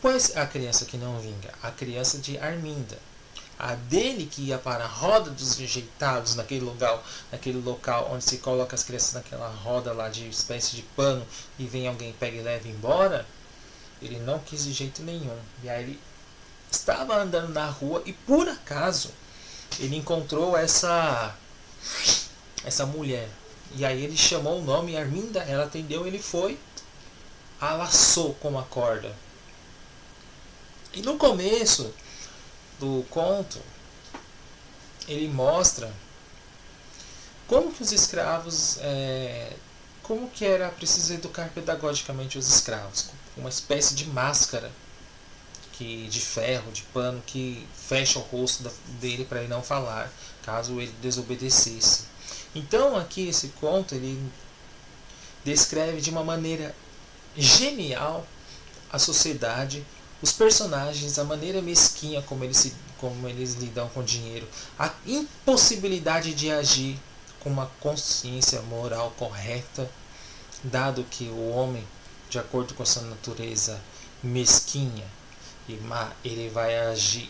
Pois 0.00 0.36
a 0.36 0.46
criança 0.46 0.84
que 0.84 0.96
não 0.96 1.20
vinga, 1.20 1.54
a 1.62 1.70
criança 1.70 2.18
de 2.18 2.36
Arminda, 2.38 2.98
dele 3.70 4.26
que 4.26 4.42
ia 4.42 4.58
para 4.58 4.84
a 4.84 4.88
roda 4.88 5.30
dos 5.30 5.56
rejeitados 5.56 6.34
naquele 6.34 6.64
local, 6.64 7.02
naquele 7.30 7.60
local 7.60 8.10
onde 8.12 8.24
se 8.24 8.38
coloca 8.38 8.74
as 8.74 8.82
crianças 8.82 9.14
naquela 9.14 9.48
roda 9.48 9.92
lá 9.92 10.08
de 10.08 10.28
espécie 10.28 10.76
de 10.76 10.82
pano 10.82 11.24
e 11.58 11.64
vem 11.64 11.86
alguém 11.86 12.12
pega 12.12 12.36
e 12.36 12.42
leva 12.42 12.68
embora, 12.68 13.24
ele 14.00 14.18
não 14.18 14.38
quis 14.40 14.64
de 14.64 14.72
jeito 14.72 15.02
nenhum. 15.02 15.38
E 15.62 15.68
aí 15.68 15.84
ele 15.84 16.00
estava 16.70 17.16
andando 17.16 17.52
na 17.52 17.66
rua 17.66 18.02
e 18.04 18.12
por 18.12 18.48
acaso 18.48 19.10
ele 19.78 19.96
encontrou 19.96 20.56
essa 20.56 21.36
essa 22.64 22.84
mulher. 22.84 23.28
E 23.76 23.84
aí 23.84 24.02
ele 24.02 24.16
chamou 24.16 24.58
o 24.58 24.64
nome 24.64 24.96
Arminda, 24.96 25.40
ela 25.40 25.64
atendeu, 25.64 26.06
ele 26.06 26.18
foi, 26.18 26.58
a 27.60 27.72
laçou 27.74 28.34
com 28.34 28.58
a 28.58 28.62
corda 28.64 29.14
e 30.94 31.00
no 31.00 31.16
começo 31.16 31.92
do 32.78 33.04
conto, 33.10 33.60
ele 35.08 35.28
mostra 35.28 35.92
como 37.46 37.72
que 37.72 37.82
os 37.82 37.92
escravos, 37.92 38.78
é, 38.80 39.52
como 40.02 40.30
que 40.30 40.44
era 40.44 40.68
preciso 40.70 41.12
educar 41.12 41.50
pedagogicamente 41.54 42.38
os 42.38 42.48
escravos, 42.48 43.10
uma 43.36 43.48
espécie 43.48 43.94
de 43.94 44.06
máscara 44.06 44.70
que 45.72 46.06
de 46.08 46.20
ferro, 46.20 46.70
de 46.70 46.82
pano 46.82 47.22
que 47.26 47.66
fecha 47.74 48.18
o 48.18 48.22
rosto 48.22 48.70
dele 49.00 49.24
para 49.24 49.40
ele 49.40 49.48
não 49.48 49.62
falar, 49.62 50.10
caso 50.42 50.80
ele 50.80 50.94
desobedecesse. 51.00 52.04
Então 52.54 52.96
aqui 52.96 53.28
esse 53.28 53.48
conto 53.60 53.94
ele 53.94 54.30
descreve 55.44 56.00
de 56.00 56.10
uma 56.10 56.22
maneira 56.22 56.74
genial 57.36 58.26
a 58.92 58.98
sociedade 58.98 59.84
os 60.22 60.32
personagens, 60.32 61.18
a 61.18 61.24
maneira 61.24 61.60
mesquinha 61.60 62.22
como 62.22 62.44
eles, 62.44 62.56
se, 62.56 62.72
como 62.98 63.28
eles 63.28 63.54
lidam 63.54 63.88
com 63.88 64.02
dinheiro, 64.04 64.48
a 64.78 64.92
impossibilidade 65.04 66.32
de 66.32 66.50
agir 66.50 66.98
com 67.40 67.50
uma 67.50 67.66
consciência 67.80 68.62
moral 68.62 69.12
correta, 69.18 69.90
dado 70.62 71.04
que 71.10 71.24
o 71.24 71.50
homem, 71.50 71.84
de 72.30 72.38
acordo 72.38 72.72
com 72.74 72.86
sua 72.86 73.02
natureza 73.02 73.80
mesquinha 74.22 75.04
e 75.68 75.74
má, 75.74 76.12
ele 76.24 76.48
vai 76.48 76.78
agir 76.78 77.28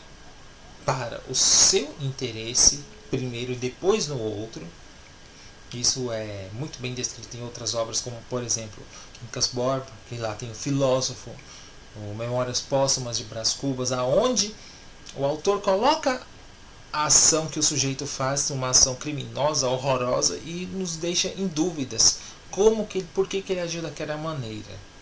para 0.85 1.23
o 1.29 1.35
seu 1.35 1.95
interesse, 2.01 2.85
primeiro 3.11 3.53
e 3.53 3.57
depois 3.57 4.09
no 4.09 4.19
outro. 4.21 4.67
Isso 5.73 6.13
é 6.13 6.51
muito 6.53 6.79
bem 6.81 6.93
descrito 6.93 7.35
em 7.35 7.43
outras 7.43 7.75
obras, 7.75 8.01
como 8.03 8.21
por 8.29 8.43
exemplo 8.43 8.83
Quincas 9.15 9.47
Borba, 9.47 9.87
que 10.09 10.17
lá 10.17 10.35
tem 10.35 10.51
o 10.51 10.55
filósofo, 10.55 11.31
o 11.97 12.15
Memórias 12.15 12.61
Póstumas 12.61 13.19
de 13.19 13.25
Brás 13.25 13.53
Cubas, 13.53 13.93
aonde 13.93 14.55
o 15.17 15.25
autor 15.25 15.61
coloca 15.61 16.23
a 16.93 17.07
ação 17.07 17.47
que 17.47 17.59
o 17.59 17.63
sujeito 17.63 18.07
faz, 18.07 18.51
uma 18.51 18.71
ação 18.71 18.95
criminosa, 18.95 19.69
horrorosa, 19.69 20.37
e 20.45 20.69
nos 20.73 20.97
deixa 20.97 21.29
em 21.29 21.47
dúvidas 21.47 22.19
como 22.51 22.87
que, 22.87 23.03
por 23.03 23.27
que, 23.27 23.41
que 23.41 23.53
ele 23.53 23.61
agiu 23.61 23.83
daquela 23.83 24.17
maneira. 24.17 24.93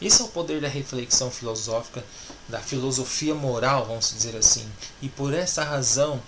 Isso 0.00 0.22
é 0.22 0.26
o 0.26 0.28
poder 0.28 0.60
da 0.60 0.68
reflexão 0.68 1.30
filosófica, 1.30 2.04
da 2.48 2.60
filosofia 2.60 3.34
moral, 3.34 3.86
vamos 3.86 4.12
dizer 4.12 4.36
assim. 4.36 4.68
E 5.00 5.08
por 5.08 5.32
essa 5.32 5.62
razão, 5.62 6.20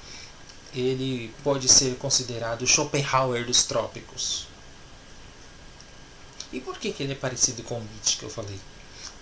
ele 0.73 1.35
pode 1.43 1.69
ser 1.69 1.97
considerado 1.97 2.63
o 2.63 2.67
Schopenhauer 2.67 3.45
dos 3.45 3.65
trópicos. 3.65 4.47
E 6.53 6.61
por 6.61 6.79
que, 6.79 6.93
que 6.93 7.03
ele 7.03 7.13
é 7.13 7.17
parecido 7.17 7.63
com 7.65 7.77
o 7.77 7.81
Nietzsche 7.81 8.17
que 8.17 8.25
eu 8.25 8.31
falei? 8.31 8.59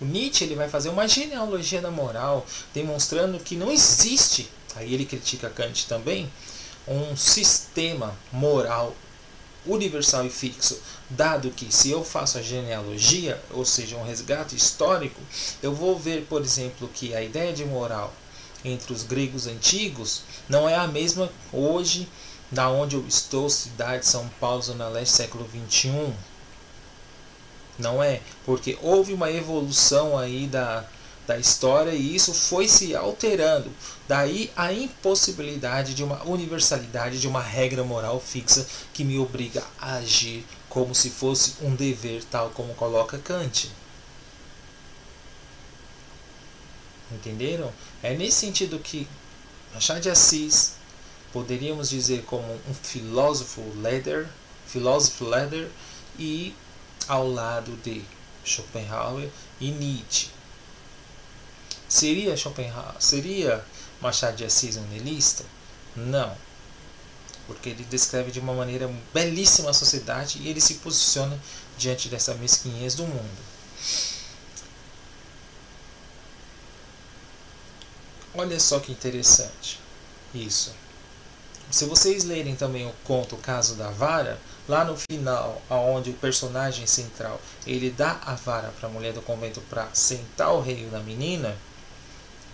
O 0.02 0.04
Nietzsche 0.04 0.42
ele 0.42 0.56
vai 0.56 0.68
fazer 0.68 0.88
uma 0.88 1.06
genealogia 1.06 1.80
da 1.80 1.88
moral, 1.88 2.44
demonstrando 2.75 3.38
que 3.38 3.54
não 3.54 3.71
existe, 3.71 4.50
aí 4.75 4.92
ele 4.92 5.06
critica 5.06 5.49
Kant 5.49 5.87
também, 5.87 6.28
um 6.88 7.16
sistema 7.16 8.12
moral 8.32 8.97
universal 9.64 10.26
e 10.26 10.30
fixo, 10.30 10.82
dado 11.09 11.52
que 11.52 11.73
se 11.73 11.88
eu 11.88 12.02
faço 12.02 12.37
a 12.37 12.42
genealogia, 12.42 13.40
ou 13.52 13.64
seja, 13.64 13.97
um 13.97 14.02
resgate 14.02 14.56
histórico, 14.56 15.21
eu 15.62 15.73
vou 15.73 15.97
ver, 15.97 16.26
por 16.28 16.42
exemplo, 16.42 16.90
que 16.92 17.14
a 17.14 17.23
ideia 17.23 17.52
de 17.52 17.64
moral 17.64 18.12
entre 18.64 18.92
os 18.92 19.04
gregos 19.04 19.47
antigos 19.47 20.23
não 20.49 20.68
é 20.68 20.75
a 20.75 20.88
mesma 20.88 21.30
hoje 21.52 22.09
da 22.50 22.68
onde 22.68 22.97
eu 22.97 23.06
estou, 23.06 23.49
cidade 23.49 24.00
de 24.00 24.09
São 24.09 24.28
Paulo, 24.40 24.62
Zona 24.62 24.88
Leste, 24.88 25.14
século 25.14 25.44
21. 25.44 26.12
Não 27.82 28.02
é, 28.02 28.20
porque 28.46 28.78
houve 28.80 29.12
uma 29.12 29.30
evolução 29.30 30.16
aí 30.16 30.46
da, 30.46 30.84
da 31.26 31.36
história 31.38 31.90
e 31.90 32.14
isso 32.14 32.32
foi 32.32 32.68
se 32.68 32.94
alterando. 32.94 33.70
Daí 34.06 34.50
a 34.56 34.72
impossibilidade 34.72 35.94
de 35.94 36.04
uma 36.04 36.22
universalidade, 36.24 37.20
de 37.20 37.26
uma 37.26 37.42
regra 37.42 37.82
moral 37.82 38.20
fixa 38.20 38.66
que 38.94 39.04
me 39.04 39.18
obriga 39.18 39.62
a 39.78 39.94
agir 39.96 40.46
como 40.68 40.94
se 40.94 41.10
fosse 41.10 41.54
um 41.60 41.74
dever, 41.74 42.22
tal 42.24 42.50
como 42.50 42.72
coloca 42.74 43.18
Kant. 43.18 43.70
Entenderam? 47.12 47.70
É 48.02 48.14
nesse 48.14 48.38
sentido 48.38 48.78
que 48.78 49.06
Machado 49.74 50.00
de 50.00 50.08
Assis 50.08 50.74
poderíamos 51.32 51.90
dizer 51.90 52.22
como 52.24 52.46
um 52.68 52.74
filósofo 52.74 53.62
leather, 53.80 54.26
filósofo 54.66 55.24
leather 55.24 55.68
e 56.18 56.54
ao 57.09 57.28
lado 57.28 57.76
de 57.82 58.04
Schopenhauer 58.44 59.28
e 59.61 59.71
Nietzsche. 59.71 60.30
Seria 61.88 62.37
Schopenhauer, 62.37 62.94
seria 62.99 63.64
Machado 64.00 64.37
de 64.37 64.44
Assis 64.44 64.76
um 64.76 64.87
nihilista? 64.88 65.44
Não. 65.94 66.37
Porque 67.47 67.71
ele 67.71 67.85
descreve 67.85 68.30
de 68.30 68.40
uma 68.40 68.54
maneira 68.54 68.92
belíssima 69.12 69.71
a 69.71 69.75
sociedade 69.75 70.38
e 70.40 70.49
ele 70.49 70.61
se 70.61 70.75
posiciona 70.75 71.38
diante 71.76 72.09
dessa 72.09 72.35
mesquinhez 72.35 72.94
do 72.94 73.04
mundo. 73.04 73.52
Olha 78.35 78.59
só 78.59 78.80
que 78.80 78.90
interessante 78.90 79.78
isso. 80.35 80.73
Se 81.71 81.85
vocês 81.85 82.25
lerem 82.25 82.56
também 82.56 82.87
o 82.87 82.92
conto 83.04 83.35
O 83.35 83.38
Caso 83.38 83.75
da 83.75 83.90
Vara, 83.90 84.40
lá 84.69 84.85
no 84.85 84.97
final, 84.97 85.61
aonde 85.69 86.11
o 86.11 86.14
personagem 86.14 86.87
central 86.87 87.40
ele 87.66 87.90
dá 87.90 88.21
a 88.25 88.35
vara 88.35 88.73
para 88.78 88.88
a 88.88 88.92
mulher 88.92 89.13
do 89.13 89.23
convento 89.23 89.60
para 89.63 89.89
sentar 89.93 90.52
o 90.52 90.60
rei 90.60 90.89
na 90.91 91.00
menina, 91.00 91.56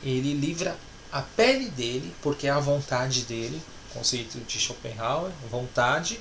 ele 0.03 0.35
livra 0.35 0.77
a 1.11 1.23
pele 1.23 1.71
dele, 1.71 2.15
porque 2.23 2.47
é 2.47 2.51
a 2.51 2.61
vontade 2.61 3.23
dele, 3.23 3.61
conceito 3.93 4.39
de 4.39 4.59
Schopenhauer, 4.59 5.33
vontade, 5.51 6.21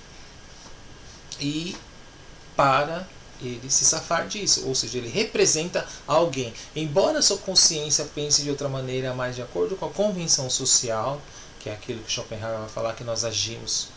e 1.40 1.76
para 2.56 3.08
ele 3.42 3.70
se 3.70 3.86
safar 3.86 4.28
disso, 4.28 4.66
ou 4.68 4.74
seja, 4.74 4.98
ele 4.98 5.10
representa 5.10 5.86
alguém. 6.08 6.54
Embora 6.76 7.22
sua 7.22 7.38
consciência 7.38 8.06
pense 8.16 8.42
de 8.42 8.50
outra 8.50 8.68
maneira, 8.68 9.14
mais 9.14 9.36
de 9.36 9.42
acordo 9.42 9.76
com 9.76 9.86
a 9.86 9.92
convenção 9.92 10.50
social, 10.50 11.22
que 11.60 11.70
é 11.70 11.74
aquilo 11.74 12.02
que 12.02 12.12
Schopenhauer 12.12 12.60
vai 12.60 12.70
falar 12.70 12.94
que 12.94 13.04
nós 13.04 13.24
agimos 13.24 13.90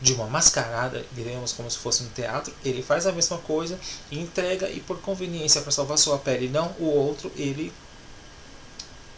de 0.00 0.12
uma 0.12 0.26
mascarada, 0.26 1.04
diremos 1.12 1.52
como 1.52 1.70
se 1.70 1.78
fosse 1.78 2.02
um 2.02 2.08
teatro, 2.10 2.52
ele 2.64 2.82
faz 2.82 3.06
a 3.06 3.12
mesma 3.12 3.38
coisa, 3.38 3.78
entrega 4.10 4.68
e 4.68 4.80
por 4.80 5.00
conveniência 5.00 5.62
para 5.62 5.72
salvar 5.72 5.96
sua 5.96 6.18
pele, 6.18 6.48
não 6.48 6.74
o 6.78 6.84
outro, 6.84 7.32
ele 7.36 7.72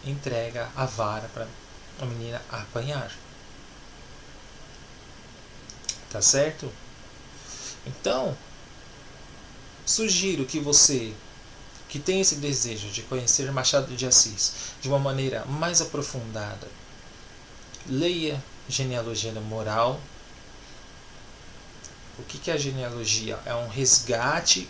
entrega 0.04 0.70
a 0.76 0.86
vara 0.86 1.28
para 1.34 1.46
a 2.00 2.06
menina 2.06 2.40
apanhar. 2.50 3.12
Tá 6.10 6.22
certo? 6.22 6.70
Então, 7.86 8.36
sugiro 9.84 10.44
que 10.44 10.60
você 10.60 11.12
que 11.88 11.98
tem 11.98 12.20
esse 12.20 12.36
desejo 12.36 12.88
de 12.88 13.02
conhecer 13.02 13.50
Machado 13.50 13.96
de 13.96 14.06
Assis 14.06 14.52
de 14.80 14.88
uma 14.88 14.98
maneira 14.98 15.44
mais 15.46 15.80
aprofundada, 15.80 16.68
leia 17.86 18.42
Genealogia 18.68 19.32
da 19.32 19.40
Moral. 19.40 19.98
O 22.18 22.22
que 22.22 22.50
é 22.50 22.54
a 22.54 22.58
genealogia? 22.58 23.38
É 23.46 23.54
um 23.54 23.68
resgate 23.68 24.68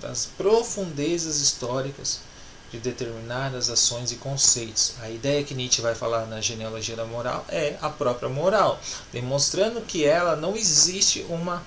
das 0.00 0.26
profundezas 0.26 1.40
históricas 1.40 2.20
de 2.70 2.78
determinadas 2.78 3.68
ações 3.68 4.12
e 4.12 4.16
conceitos. 4.16 4.94
A 5.00 5.10
ideia 5.10 5.44
que 5.44 5.54
Nietzsche 5.54 5.80
vai 5.80 5.94
falar 5.94 6.26
na 6.26 6.40
genealogia 6.40 6.96
da 6.96 7.04
moral 7.04 7.44
é 7.48 7.76
a 7.80 7.90
própria 7.90 8.28
moral, 8.28 8.80
demonstrando 9.12 9.80
que 9.80 10.04
ela 10.04 10.36
não 10.36 10.56
existe 10.56 11.24
uma 11.28 11.64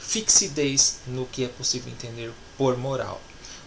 fixidez 0.00 1.00
no 1.06 1.26
que 1.26 1.44
é 1.44 1.48
possível 1.48 1.92
entender 1.92 2.32
por 2.56 2.76
moral, 2.76 3.20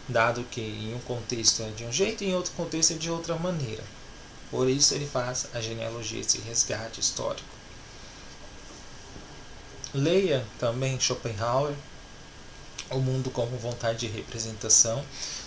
dado 0.07 0.43
que 0.49 0.61
em 0.61 0.93
um 0.93 0.99
contexto 0.99 1.61
é 1.61 1.69
de 1.69 1.85
um 1.85 1.91
jeito 1.91 2.23
e 2.23 2.29
em 2.29 2.35
outro 2.35 2.51
contexto 2.53 2.93
é 2.93 2.97
de 2.97 3.09
outra 3.09 3.35
maneira. 3.35 3.83
Por 4.49 4.67
isso 4.69 4.93
ele 4.93 5.05
faz 5.05 5.47
a 5.53 5.61
genealogia, 5.61 6.19
esse 6.19 6.39
resgate 6.39 6.99
histórico. 6.99 7.60
Leia 9.93 10.45
também 10.59 10.99
Schopenhauer, 10.99 11.75
O 12.89 12.99
Mundo 12.99 13.29
como 13.29 13.57
Vontade 13.57 13.99
de 13.99 14.07
Representação, 14.07 15.03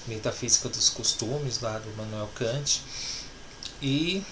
Metafísica 0.07 0.69
dos 0.69 0.91
Costumes, 0.91 1.61
lá 1.61 1.79
do 1.79 1.91
Manuel 1.97 2.29
Kant, 2.35 2.83
e 3.81 4.25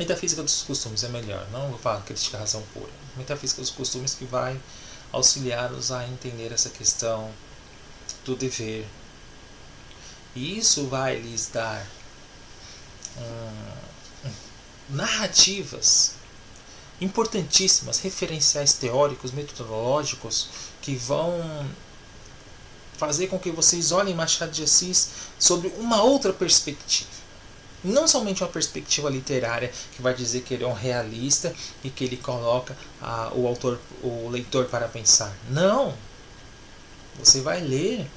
Metafísica 0.00 0.42
dos 0.42 0.62
costumes 0.62 1.04
é 1.04 1.08
melhor, 1.08 1.46
não 1.50 1.68
vou 1.68 1.78
falar 1.78 2.00
crítica 2.00 2.38
à 2.38 2.40
razão 2.40 2.62
pura. 2.72 2.90
Metafísica 3.18 3.60
dos 3.60 3.68
costumes 3.68 4.14
que 4.14 4.24
vai 4.24 4.58
auxiliá-los 5.12 5.92
a 5.92 6.08
entender 6.08 6.50
essa 6.52 6.70
questão 6.70 7.30
do 8.24 8.34
dever. 8.34 8.86
E 10.34 10.58
isso 10.58 10.86
vai 10.86 11.20
lhes 11.20 11.48
dar 11.48 11.86
hum, 13.18 14.30
narrativas 14.88 16.14
importantíssimas, 17.00 17.98
referenciais 17.98 18.72
teóricos, 18.74 19.32
metodológicos, 19.32 20.48
que 20.82 20.94
vão 20.96 21.66
fazer 22.96 23.28
com 23.28 23.38
que 23.38 23.50
vocês 23.50 23.92
olhem 23.92 24.14
Machado 24.14 24.52
de 24.52 24.62
Assis 24.62 25.08
sobre 25.38 25.68
uma 25.78 26.02
outra 26.02 26.32
perspectiva 26.32 27.20
não 27.82 28.06
somente 28.06 28.42
uma 28.42 28.48
perspectiva 28.50 29.08
literária 29.08 29.72
que 29.94 30.02
vai 30.02 30.14
dizer 30.14 30.42
que 30.42 30.54
ele 30.54 30.64
é 30.64 30.66
um 30.66 30.72
realista 30.72 31.54
e 31.82 31.90
que 31.90 32.04
ele 32.04 32.16
coloca 32.16 32.76
a, 33.00 33.32
o 33.34 33.46
autor, 33.46 33.80
o 34.02 34.28
leitor 34.28 34.66
para 34.66 34.86
pensar. 34.88 35.34
Não. 35.48 35.94
Você 37.18 37.40
vai 37.40 37.60
ler 37.60 38.08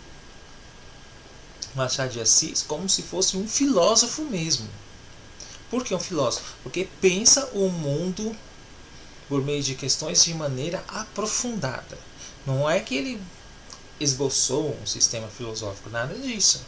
Machado 1.76 2.12
de 2.12 2.20
Assis 2.20 2.62
como 2.62 2.90
se 2.90 3.02
fosse 3.02 3.38
um 3.38 3.48
filósofo 3.48 4.24
mesmo. 4.24 4.68
Por 5.70 5.84
que 5.84 5.96
um 5.96 6.00
filósofo? 6.00 6.54
Porque 6.62 6.88
pensa 7.02 7.50
o 7.54 7.70
mundo 7.70 8.36
por 9.28 9.44
meio 9.44 9.64
de 9.64 9.76
questões 9.76 10.24
de 10.24 10.34
maneira 10.34 10.84
aprofundada. 10.88 11.98
Não 12.46 12.70
é 12.70 12.80
que 12.80 12.96
ele 12.96 13.22
esboçou 14.00 14.78
um 14.82 14.86
sistema 14.86 15.28
filosófico, 15.28 15.90
nada 15.90 16.14
disso. 16.16 16.62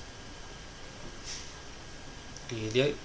Ele 2.51 2.95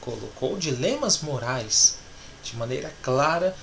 colocou 0.00 0.58
dilemas 0.58 1.22
morais 1.22 1.96
de 2.42 2.56
maneira 2.56 2.92
clara 3.02 3.56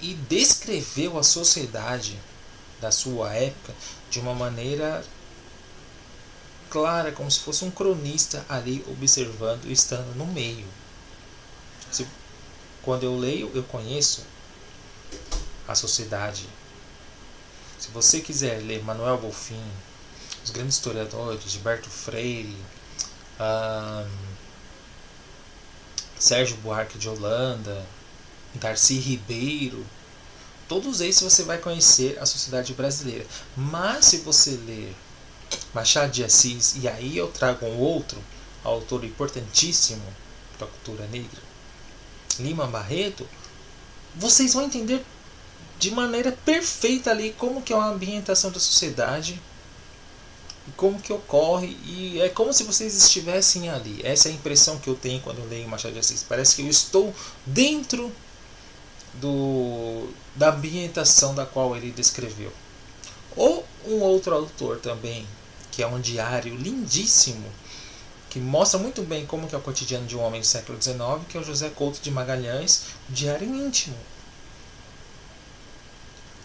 e 0.00 0.14
descreveu 0.14 1.18
a 1.18 1.22
sociedade 1.22 2.18
da 2.80 2.90
sua 2.90 3.32
época 3.34 3.72
de 4.10 4.18
uma 4.18 4.34
maneira 4.34 5.04
clara, 6.68 7.12
como 7.12 7.30
se 7.30 7.40
fosse 7.40 7.64
um 7.64 7.70
cronista 7.70 8.44
ali 8.48 8.84
observando 8.88 9.66
e 9.66 9.72
estando 9.72 10.16
no 10.16 10.26
meio. 10.26 10.66
Se, 11.90 12.06
quando 12.82 13.04
eu 13.04 13.16
leio, 13.16 13.50
eu 13.54 13.62
conheço 13.64 14.24
a 15.66 15.74
sociedade. 15.74 16.48
Se 17.78 17.88
você 17.90 18.20
quiser 18.20 18.62
ler 18.62 18.82
Manuel 18.84 19.18
Bolfin, 19.18 19.62
os 20.44 20.50
grandes 20.50 20.76
historiadores, 20.76 21.50
Gilberto 21.50 21.88
Freire, 21.88 22.56
Sérgio 26.18 26.56
Buarque 26.58 26.98
de 26.98 27.08
Holanda, 27.08 27.84
Darcy 28.54 28.98
Ribeiro, 28.98 29.84
todos 30.68 31.00
esses 31.00 31.22
você 31.22 31.42
vai 31.42 31.58
conhecer 31.58 32.18
a 32.20 32.26
sociedade 32.26 32.72
brasileira. 32.74 33.26
Mas 33.56 34.06
se 34.06 34.18
você 34.18 34.50
ler 34.50 34.94
Machado 35.74 36.12
de 36.12 36.24
Assis, 36.24 36.76
e 36.80 36.88
aí 36.88 37.16
eu 37.16 37.28
trago 37.28 37.66
um 37.66 37.78
outro 37.78 38.22
autor 38.62 39.04
importantíssimo 39.04 40.02
para 40.56 40.66
a 40.66 40.70
cultura 40.70 41.06
negra, 41.08 41.42
Lima 42.38 42.66
Barreto, 42.66 43.28
vocês 44.14 44.54
vão 44.54 44.64
entender 44.64 45.04
de 45.82 45.90
maneira 45.90 46.30
perfeita 46.30 47.10
ali 47.10 47.34
como 47.36 47.60
que 47.60 47.72
é 47.72 47.76
a 47.76 47.86
ambientação 47.86 48.52
da 48.52 48.60
sociedade 48.60 49.40
como 50.76 51.00
que 51.00 51.12
ocorre 51.12 51.76
e 51.84 52.20
é 52.20 52.28
como 52.28 52.52
se 52.52 52.62
vocês 52.62 52.96
estivessem 52.96 53.68
ali. 53.68 54.00
Essa 54.04 54.28
é 54.28 54.30
a 54.30 54.34
impressão 54.34 54.78
que 54.78 54.88
eu 54.88 54.94
tenho 54.94 55.20
quando 55.20 55.38
eu 55.38 55.48
leio 55.48 55.68
Machado 55.68 55.92
de 55.92 55.98
Assis. 55.98 56.22
Parece 56.22 56.54
que 56.54 56.62
eu 56.62 56.68
estou 56.68 57.12
dentro 57.44 58.12
do 59.14 60.08
da 60.36 60.50
ambientação 60.50 61.34
da 61.34 61.44
qual 61.44 61.76
ele 61.76 61.90
descreveu. 61.90 62.52
Ou 63.34 63.66
um 63.84 63.98
outro 64.02 64.36
autor 64.36 64.78
também, 64.78 65.26
que 65.72 65.82
é 65.82 65.86
um 65.86 66.00
diário 66.00 66.54
lindíssimo, 66.54 67.50
que 68.30 68.38
mostra 68.38 68.78
muito 68.78 69.02
bem 69.02 69.26
como 69.26 69.48
que 69.48 69.54
é 69.56 69.58
o 69.58 69.60
cotidiano 69.60 70.06
de 70.06 70.16
um 70.16 70.22
homem 70.22 70.40
do 70.40 70.46
século 70.46 70.80
XIX, 70.80 70.98
que 71.28 71.36
é 71.36 71.40
o 71.40 71.44
José 71.44 71.70
Couto 71.70 72.00
de 72.00 72.10
Magalhães, 72.10 72.84
o 73.10 73.12
Diário 73.12 73.52
Íntimo. 73.52 73.96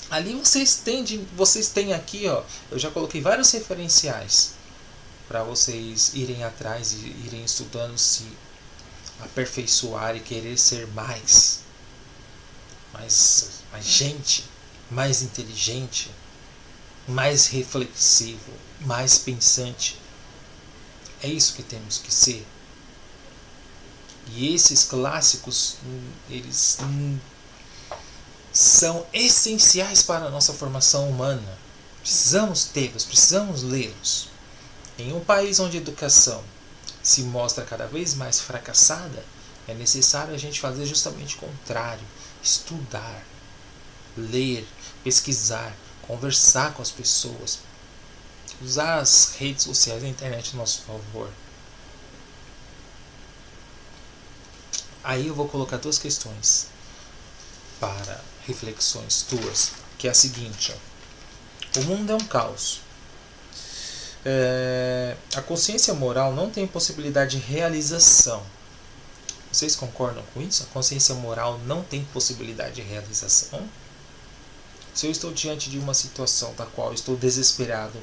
Ali 0.09 0.33
vocês 0.35 0.75
têm, 0.77 1.03
de, 1.03 1.17
vocês 1.35 1.69
têm 1.69 1.93
aqui, 1.93 2.27
ó, 2.27 2.43
eu 2.71 2.79
já 2.79 2.89
coloquei 2.89 3.19
vários 3.19 3.51
referenciais 3.51 4.53
para 5.27 5.43
vocês 5.43 6.11
irem 6.13 6.43
atrás 6.43 6.93
e 6.93 7.07
irem 7.25 7.43
estudando 7.43 7.97
se 7.97 8.25
aperfeiçoar 9.19 10.15
e 10.15 10.21
querer 10.21 10.57
ser 10.57 10.87
mais, 10.87 11.59
mais, 12.93 13.49
mais 13.71 13.85
gente, 13.85 14.45
mais 14.89 15.21
inteligente, 15.21 16.09
mais 17.07 17.47
reflexivo, 17.47 18.53
mais 18.81 19.17
pensante. 19.17 19.99
É 21.21 21.27
isso 21.27 21.53
que 21.53 21.63
temos 21.63 21.97
que 21.97 22.13
ser. 22.13 22.45
E 24.27 24.53
esses 24.53 24.83
clássicos, 24.83 25.77
hum, 25.85 26.11
eles 26.29 26.77
hum, 26.81 27.17
são 28.51 29.05
essenciais 29.13 30.01
para 30.01 30.25
a 30.25 30.29
nossa 30.29 30.53
formação 30.53 31.09
humana. 31.09 31.57
Precisamos 32.01 32.65
tê-los, 32.65 33.05
precisamos 33.05 33.63
lê-los. 33.63 34.29
Em 34.97 35.13
um 35.13 35.19
país 35.19 35.59
onde 35.59 35.77
a 35.77 35.81
educação 35.81 36.43
se 37.03 37.21
mostra 37.21 37.63
cada 37.63 37.85
vez 37.85 38.13
mais 38.13 38.39
fracassada, 38.39 39.23
é 39.67 39.73
necessário 39.73 40.33
a 40.33 40.37
gente 40.37 40.59
fazer 40.59 40.85
justamente 40.85 41.35
o 41.35 41.39
contrário: 41.39 42.03
estudar, 42.41 43.23
ler, 44.17 44.67
pesquisar, 45.03 45.75
conversar 46.01 46.73
com 46.73 46.81
as 46.81 46.89
pessoas, 46.89 47.59
usar 48.61 48.99
as 48.99 49.35
redes 49.37 49.65
sociais 49.65 50.01
e 50.01 50.05
a 50.05 50.09
internet 50.09 50.51
a 50.53 50.57
nosso 50.57 50.81
favor. 50.81 51.29
Aí 55.03 55.27
eu 55.27 55.35
vou 55.35 55.47
colocar 55.47 55.77
duas 55.77 55.99
questões 55.99 56.67
para 57.79 58.21
reflexões 58.45 59.23
tuas, 59.23 59.71
que 59.97 60.07
é 60.07 60.11
a 60.11 60.13
seguinte: 60.13 60.73
ó. 60.73 61.79
o 61.79 61.83
mundo 61.83 62.11
é 62.11 62.15
um 62.15 62.25
caos. 62.25 62.81
É, 64.25 65.15
a 65.35 65.41
consciência 65.41 65.93
moral 65.93 66.33
não 66.33 66.49
tem 66.49 66.67
possibilidade 66.67 67.39
de 67.39 67.45
realização. 67.45 68.43
Vocês 69.51 69.75
concordam 69.75 70.23
com 70.33 70.41
isso? 70.41 70.63
A 70.63 70.65
consciência 70.67 71.15
moral 71.15 71.59
não 71.65 71.81
tem 71.81 72.03
possibilidade 72.05 72.75
de 72.75 72.81
realização? 72.81 73.67
Se 74.93 75.05
eu 75.05 75.11
estou 75.11 75.31
diante 75.31 75.69
de 75.69 75.77
uma 75.77 75.93
situação 75.93 76.53
da 76.55 76.65
qual 76.65 76.93
estou 76.93 77.15
desesperado 77.15 77.97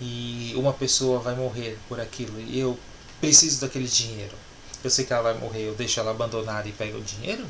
e 0.00 0.52
uma 0.56 0.72
pessoa 0.72 1.20
vai 1.20 1.34
morrer 1.34 1.78
por 1.88 2.00
aquilo 2.00 2.40
e 2.40 2.58
eu 2.58 2.78
preciso 3.20 3.60
daquele 3.60 3.86
dinheiro, 3.86 4.34
eu 4.82 4.90
sei 4.90 5.04
que 5.04 5.12
ela 5.12 5.22
vai 5.22 5.34
morrer, 5.34 5.68
eu 5.68 5.74
deixo 5.74 6.00
ela 6.00 6.10
abandonada 6.10 6.68
e 6.68 6.72
pego 6.72 6.98
o 6.98 7.02
dinheiro? 7.02 7.46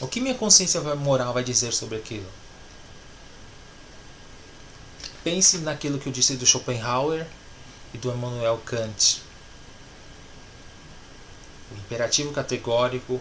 O 0.00 0.06
que 0.06 0.20
minha 0.20 0.34
consciência 0.34 0.80
moral 0.94 1.34
vai 1.34 1.42
dizer 1.42 1.72
sobre 1.72 1.96
aquilo? 1.96 2.30
Pense 5.24 5.58
naquilo 5.58 5.98
que 5.98 6.08
eu 6.08 6.12
disse 6.12 6.36
do 6.36 6.46
Schopenhauer 6.46 7.26
e 7.92 7.98
do 7.98 8.12
Immanuel 8.12 8.58
Kant. 8.64 9.22
O 11.72 11.74
imperativo 11.74 12.32
categórico, 12.32 13.20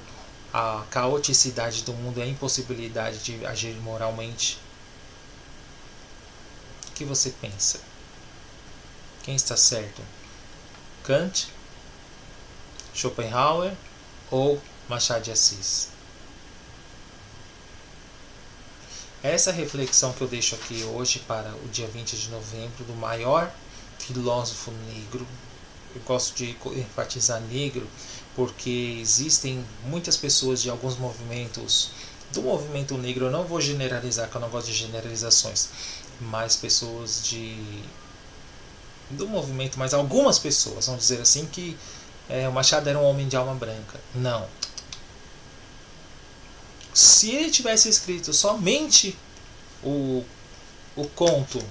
a 0.54 0.86
caoticidade 0.92 1.84
do 1.84 1.94
mundo 1.94 2.20
e 2.20 2.22
a 2.22 2.28
impossibilidade 2.28 3.20
de 3.20 3.44
agir 3.46 3.74
moralmente. 3.82 4.60
O 6.90 6.92
que 6.92 7.04
você 7.04 7.32
pensa? 7.42 7.82
Quem 9.24 9.36
está 9.36 9.58
certo? 9.58 10.02
Kant, 11.04 11.48
Schopenhauer 12.94 13.74
ou 14.30 14.62
Machado 14.88 15.24
de 15.24 15.32
Assis? 15.32 15.97
Essa 19.28 19.52
reflexão 19.52 20.14
que 20.14 20.22
eu 20.22 20.28
deixo 20.28 20.56
aqui 20.56 20.86
hoje 20.86 21.20
para 21.20 21.54
o 21.66 21.68
dia 21.68 21.86
20 21.86 22.16
de 22.16 22.30
novembro 22.30 22.86
do 22.86 22.94
maior 22.94 23.52
filósofo 24.00 24.72
negro. 24.88 25.28
Eu 25.94 26.02
gosto 26.04 26.34
de 26.34 26.56
enfatizar 26.78 27.42
negro 27.42 27.86
porque 28.38 28.98
existem 29.02 29.66
muitas 29.84 30.16
pessoas 30.16 30.62
de 30.62 30.70
alguns 30.70 30.98
movimentos 30.98 31.90
do 32.32 32.42
movimento 32.42 32.98
negro. 32.98 33.26
Eu 33.26 33.32
não 33.32 33.44
vou 33.44 33.60
generalizar, 33.60 34.28
porque 34.28 34.38
eu 34.38 34.42
não 34.42 34.50
gosto 34.50 34.68
de 34.68 34.74
generalizações, 34.74 35.68
mas 36.22 36.56
pessoas 36.56 37.22
de 37.22 37.84
do 39.10 39.28
movimento, 39.28 39.78
mas 39.78 39.94
algumas 39.94 40.40
pessoas 40.40 40.88
vão 40.88 40.96
dizer 40.96 41.20
assim 41.20 41.46
que 41.48 41.78
é, 42.30 42.48
o 42.48 42.54
Machado 42.54 42.90
era 42.90 42.98
um 42.98 43.04
homem 43.04 43.28
de 43.28 43.36
alma 43.36 43.56
branca. 43.56 44.00
Não, 44.16 44.48
se 46.98 47.30
ele 47.30 47.52
tivesse 47.52 47.88
escrito 47.88 48.34
somente 48.34 49.16
o, 49.84 50.26
o 50.96 51.08
conto 51.10 51.64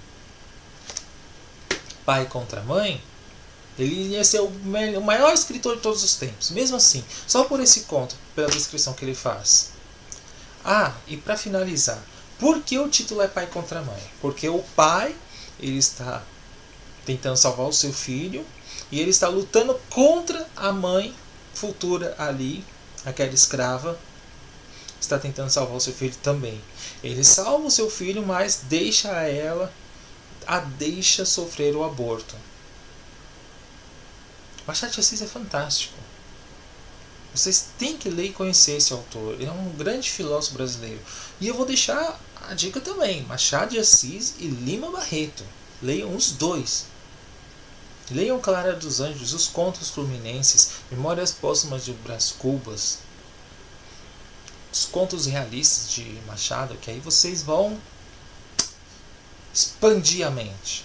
Pai 2.04 2.26
contra 2.26 2.62
Mãe, 2.62 3.02
ele 3.76 4.10
ia 4.10 4.22
ser 4.22 4.40
o, 4.40 4.48
melhor, 4.48 5.02
o 5.02 5.04
maior 5.04 5.34
escritor 5.34 5.74
de 5.74 5.82
todos 5.82 6.04
os 6.04 6.14
tempos. 6.14 6.52
Mesmo 6.52 6.76
assim, 6.76 7.04
só 7.26 7.42
por 7.42 7.58
esse 7.58 7.80
conto, 7.80 8.14
pela 8.36 8.46
descrição 8.48 8.94
que 8.94 9.04
ele 9.04 9.16
faz. 9.16 9.70
Ah, 10.64 10.94
e 11.08 11.16
para 11.16 11.36
finalizar, 11.36 12.00
por 12.38 12.62
que 12.62 12.78
o 12.78 12.88
título 12.88 13.20
é 13.20 13.26
Pai 13.26 13.48
contra 13.48 13.82
Mãe? 13.82 14.00
Porque 14.20 14.48
o 14.48 14.60
pai 14.76 15.12
ele 15.58 15.78
está 15.78 16.22
tentando 17.04 17.36
salvar 17.36 17.66
o 17.66 17.72
seu 17.72 17.92
filho 17.92 18.46
e 18.92 19.00
ele 19.00 19.10
está 19.10 19.26
lutando 19.26 19.74
contra 19.90 20.48
a 20.54 20.70
mãe 20.72 21.12
futura 21.52 22.14
ali, 22.16 22.64
aquela 23.04 23.34
escrava 23.34 23.98
está 25.00 25.18
tentando 25.18 25.50
salvar 25.50 25.76
o 25.76 25.80
seu 25.80 25.92
filho 25.92 26.14
também. 26.22 26.60
Ele 27.02 27.22
salva 27.22 27.66
o 27.66 27.70
seu 27.70 27.90
filho, 27.90 28.24
mas 28.26 28.62
deixa 28.64 29.08
ela, 29.22 29.72
a 30.46 30.60
deixa 30.60 31.24
sofrer 31.24 31.74
o 31.74 31.84
aborto. 31.84 32.34
Machado 34.66 34.92
de 34.92 35.00
Assis 35.00 35.22
é 35.22 35.26
fantástico. 35.26 35.94
Vocês 37.32 37.66
têm 37.78 37.96
que 37.96 38.08
ler 38.08 38.26
e 38.26 38.32
conhecer 38.32 38.78
esse 38.78 38.92
autor. 38.92 39.34
Ele 39.34 39.46
é 39.46 39.52
um 39.52 39.70
grande 39.72 40.10
filósofo 40.10 40.56
brasileiro. 40.56 41.00
E 41.40 41.46
eu 41.46 41.54
vou 41.54 41.66
deixar 41.66 42.18
a 42.48 42.54
dica 42.54 42.80
também: 42.80 43.22
Machado 43.24 43.72
de 43.72 43.78
Assis 43.78 44.34
e 44.38 44.46
Lima 44.46 44.90
Barreto. 44.90 45.44
Leiam 45.82 46.16
os 46.16 46.32
dois. 46.32 46.86
Leiam 48.10 48.40
Clara 48.40 48.72
dos 48.72 49.00
Anjos, 49.00 49.32
Os 49.32 49.48
Contos 49.48 49.90
Fluminenses, 49.90 50.70
Memórias 50.90 51.32
Póstumas 51.32 51.84
de 51.84 51.92
Brás 51.92 52.32
Cubas, 52.38 52.98
os 54.76 54.84
contos 54.84 55.24
realistas 55.24 55.90
de 55.90 56.04
Machado, 56.26 56.76
que 56.76 56.90
aí 56.90 57.00
vocês 57.00 57.42
vão 57.42 57.80
expandir 59.54 60.26
a 60.26 60.30
mente, 60.30 60.84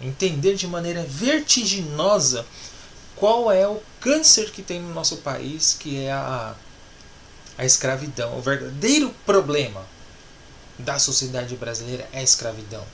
entender 0.00 0.54
de 0.54 0.66
maneira 0.66 1.04
vertiginosa 1.04 2.46
qual 3.14 3.52
é 3.52 3.68
o 3.68 3.82
câncer 4.00 4.50
que 4.50 4.62
tem 4.62 4.80
no 4.80 4.94
nosso 4.94 5.18
país, 5.18 5.76
que 5.78 6.04
é 6.04 6.10
a, 6.10 6.54
a 7.58 7.64
escravidão. 7.66 8.38
O 8.38 8.40
verdadeiro 8.40 9.14
problema 9.26 9.84
da 10.78 10.98
sociedade 10.98 11.54
brasileira 11.54 12.08
é 12.12 12.20
a 12.20 12.22
escravidão. 12.22 12.84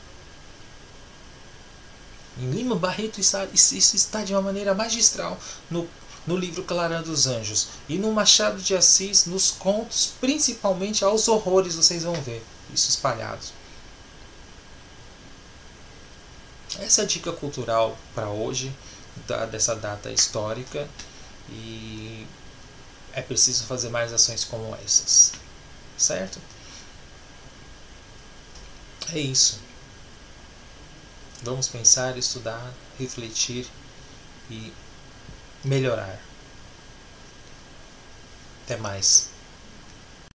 Em 2.37 2.51
Lima 2.51 2.75
Barreto 2.75 3.21
isso 3.21 3.97
está 3.97 4.25
de 4.25 4.33
uma 4.33 4.43
maneira 4.43 4.75
magistral 4.75 5.39
no 5.71 5.89
no 6.29 6.37
livro 6.37 6.63
Clara 6.63 7.03
dos 7.03 7.27
Anjos 7.27 7.69
e 7.89 7.97
no 7.97 8.13
Machado 8.13 8.61
de 8.61 8.77
Assis, 8.77 9.25
nos 9.25 9.51
contos, 9.51 10.13
principalmente 10.21 11.03
aos 11.03 11.27
horrores, 11.27 11.75
vocês 11.75 12.03
vão 12.03 12.13
ver 12.21 12.45
isso 12.73 12.91
espalhado. 12.91 13.41
Essa 16.79 17.01
é 17.01 17.05
a 17.05 17.07
dica 17.07 17.33
cultural 17.33 17.97
para 18.15 18.29
hoje, 18.29 18.71
da, 19.27 19.47
dessa 19.47 19.75
data 19.75 20.11
histórica, 20.11 20.87
e 21.49 22.27
é 23.15 23.23
preciso 23.23 23.65
fazer 23.65 23.89
mais 23.89 24.13
ações 24.13 24.45
como 24.45 24.77
essas, 24.85 25.33
certo? 25.97 26.39
É 29.15 29.19
isso. 29.19 29.61
Vamos 31.43 31.69
pensar, 31.69 32.19
estudar, 32.19 32.71
refletir 32.99 33.67
e 34.51 34.71
melhorar. 35.65 36.19
Até 38.65 38.77
mais. 38.77 39.38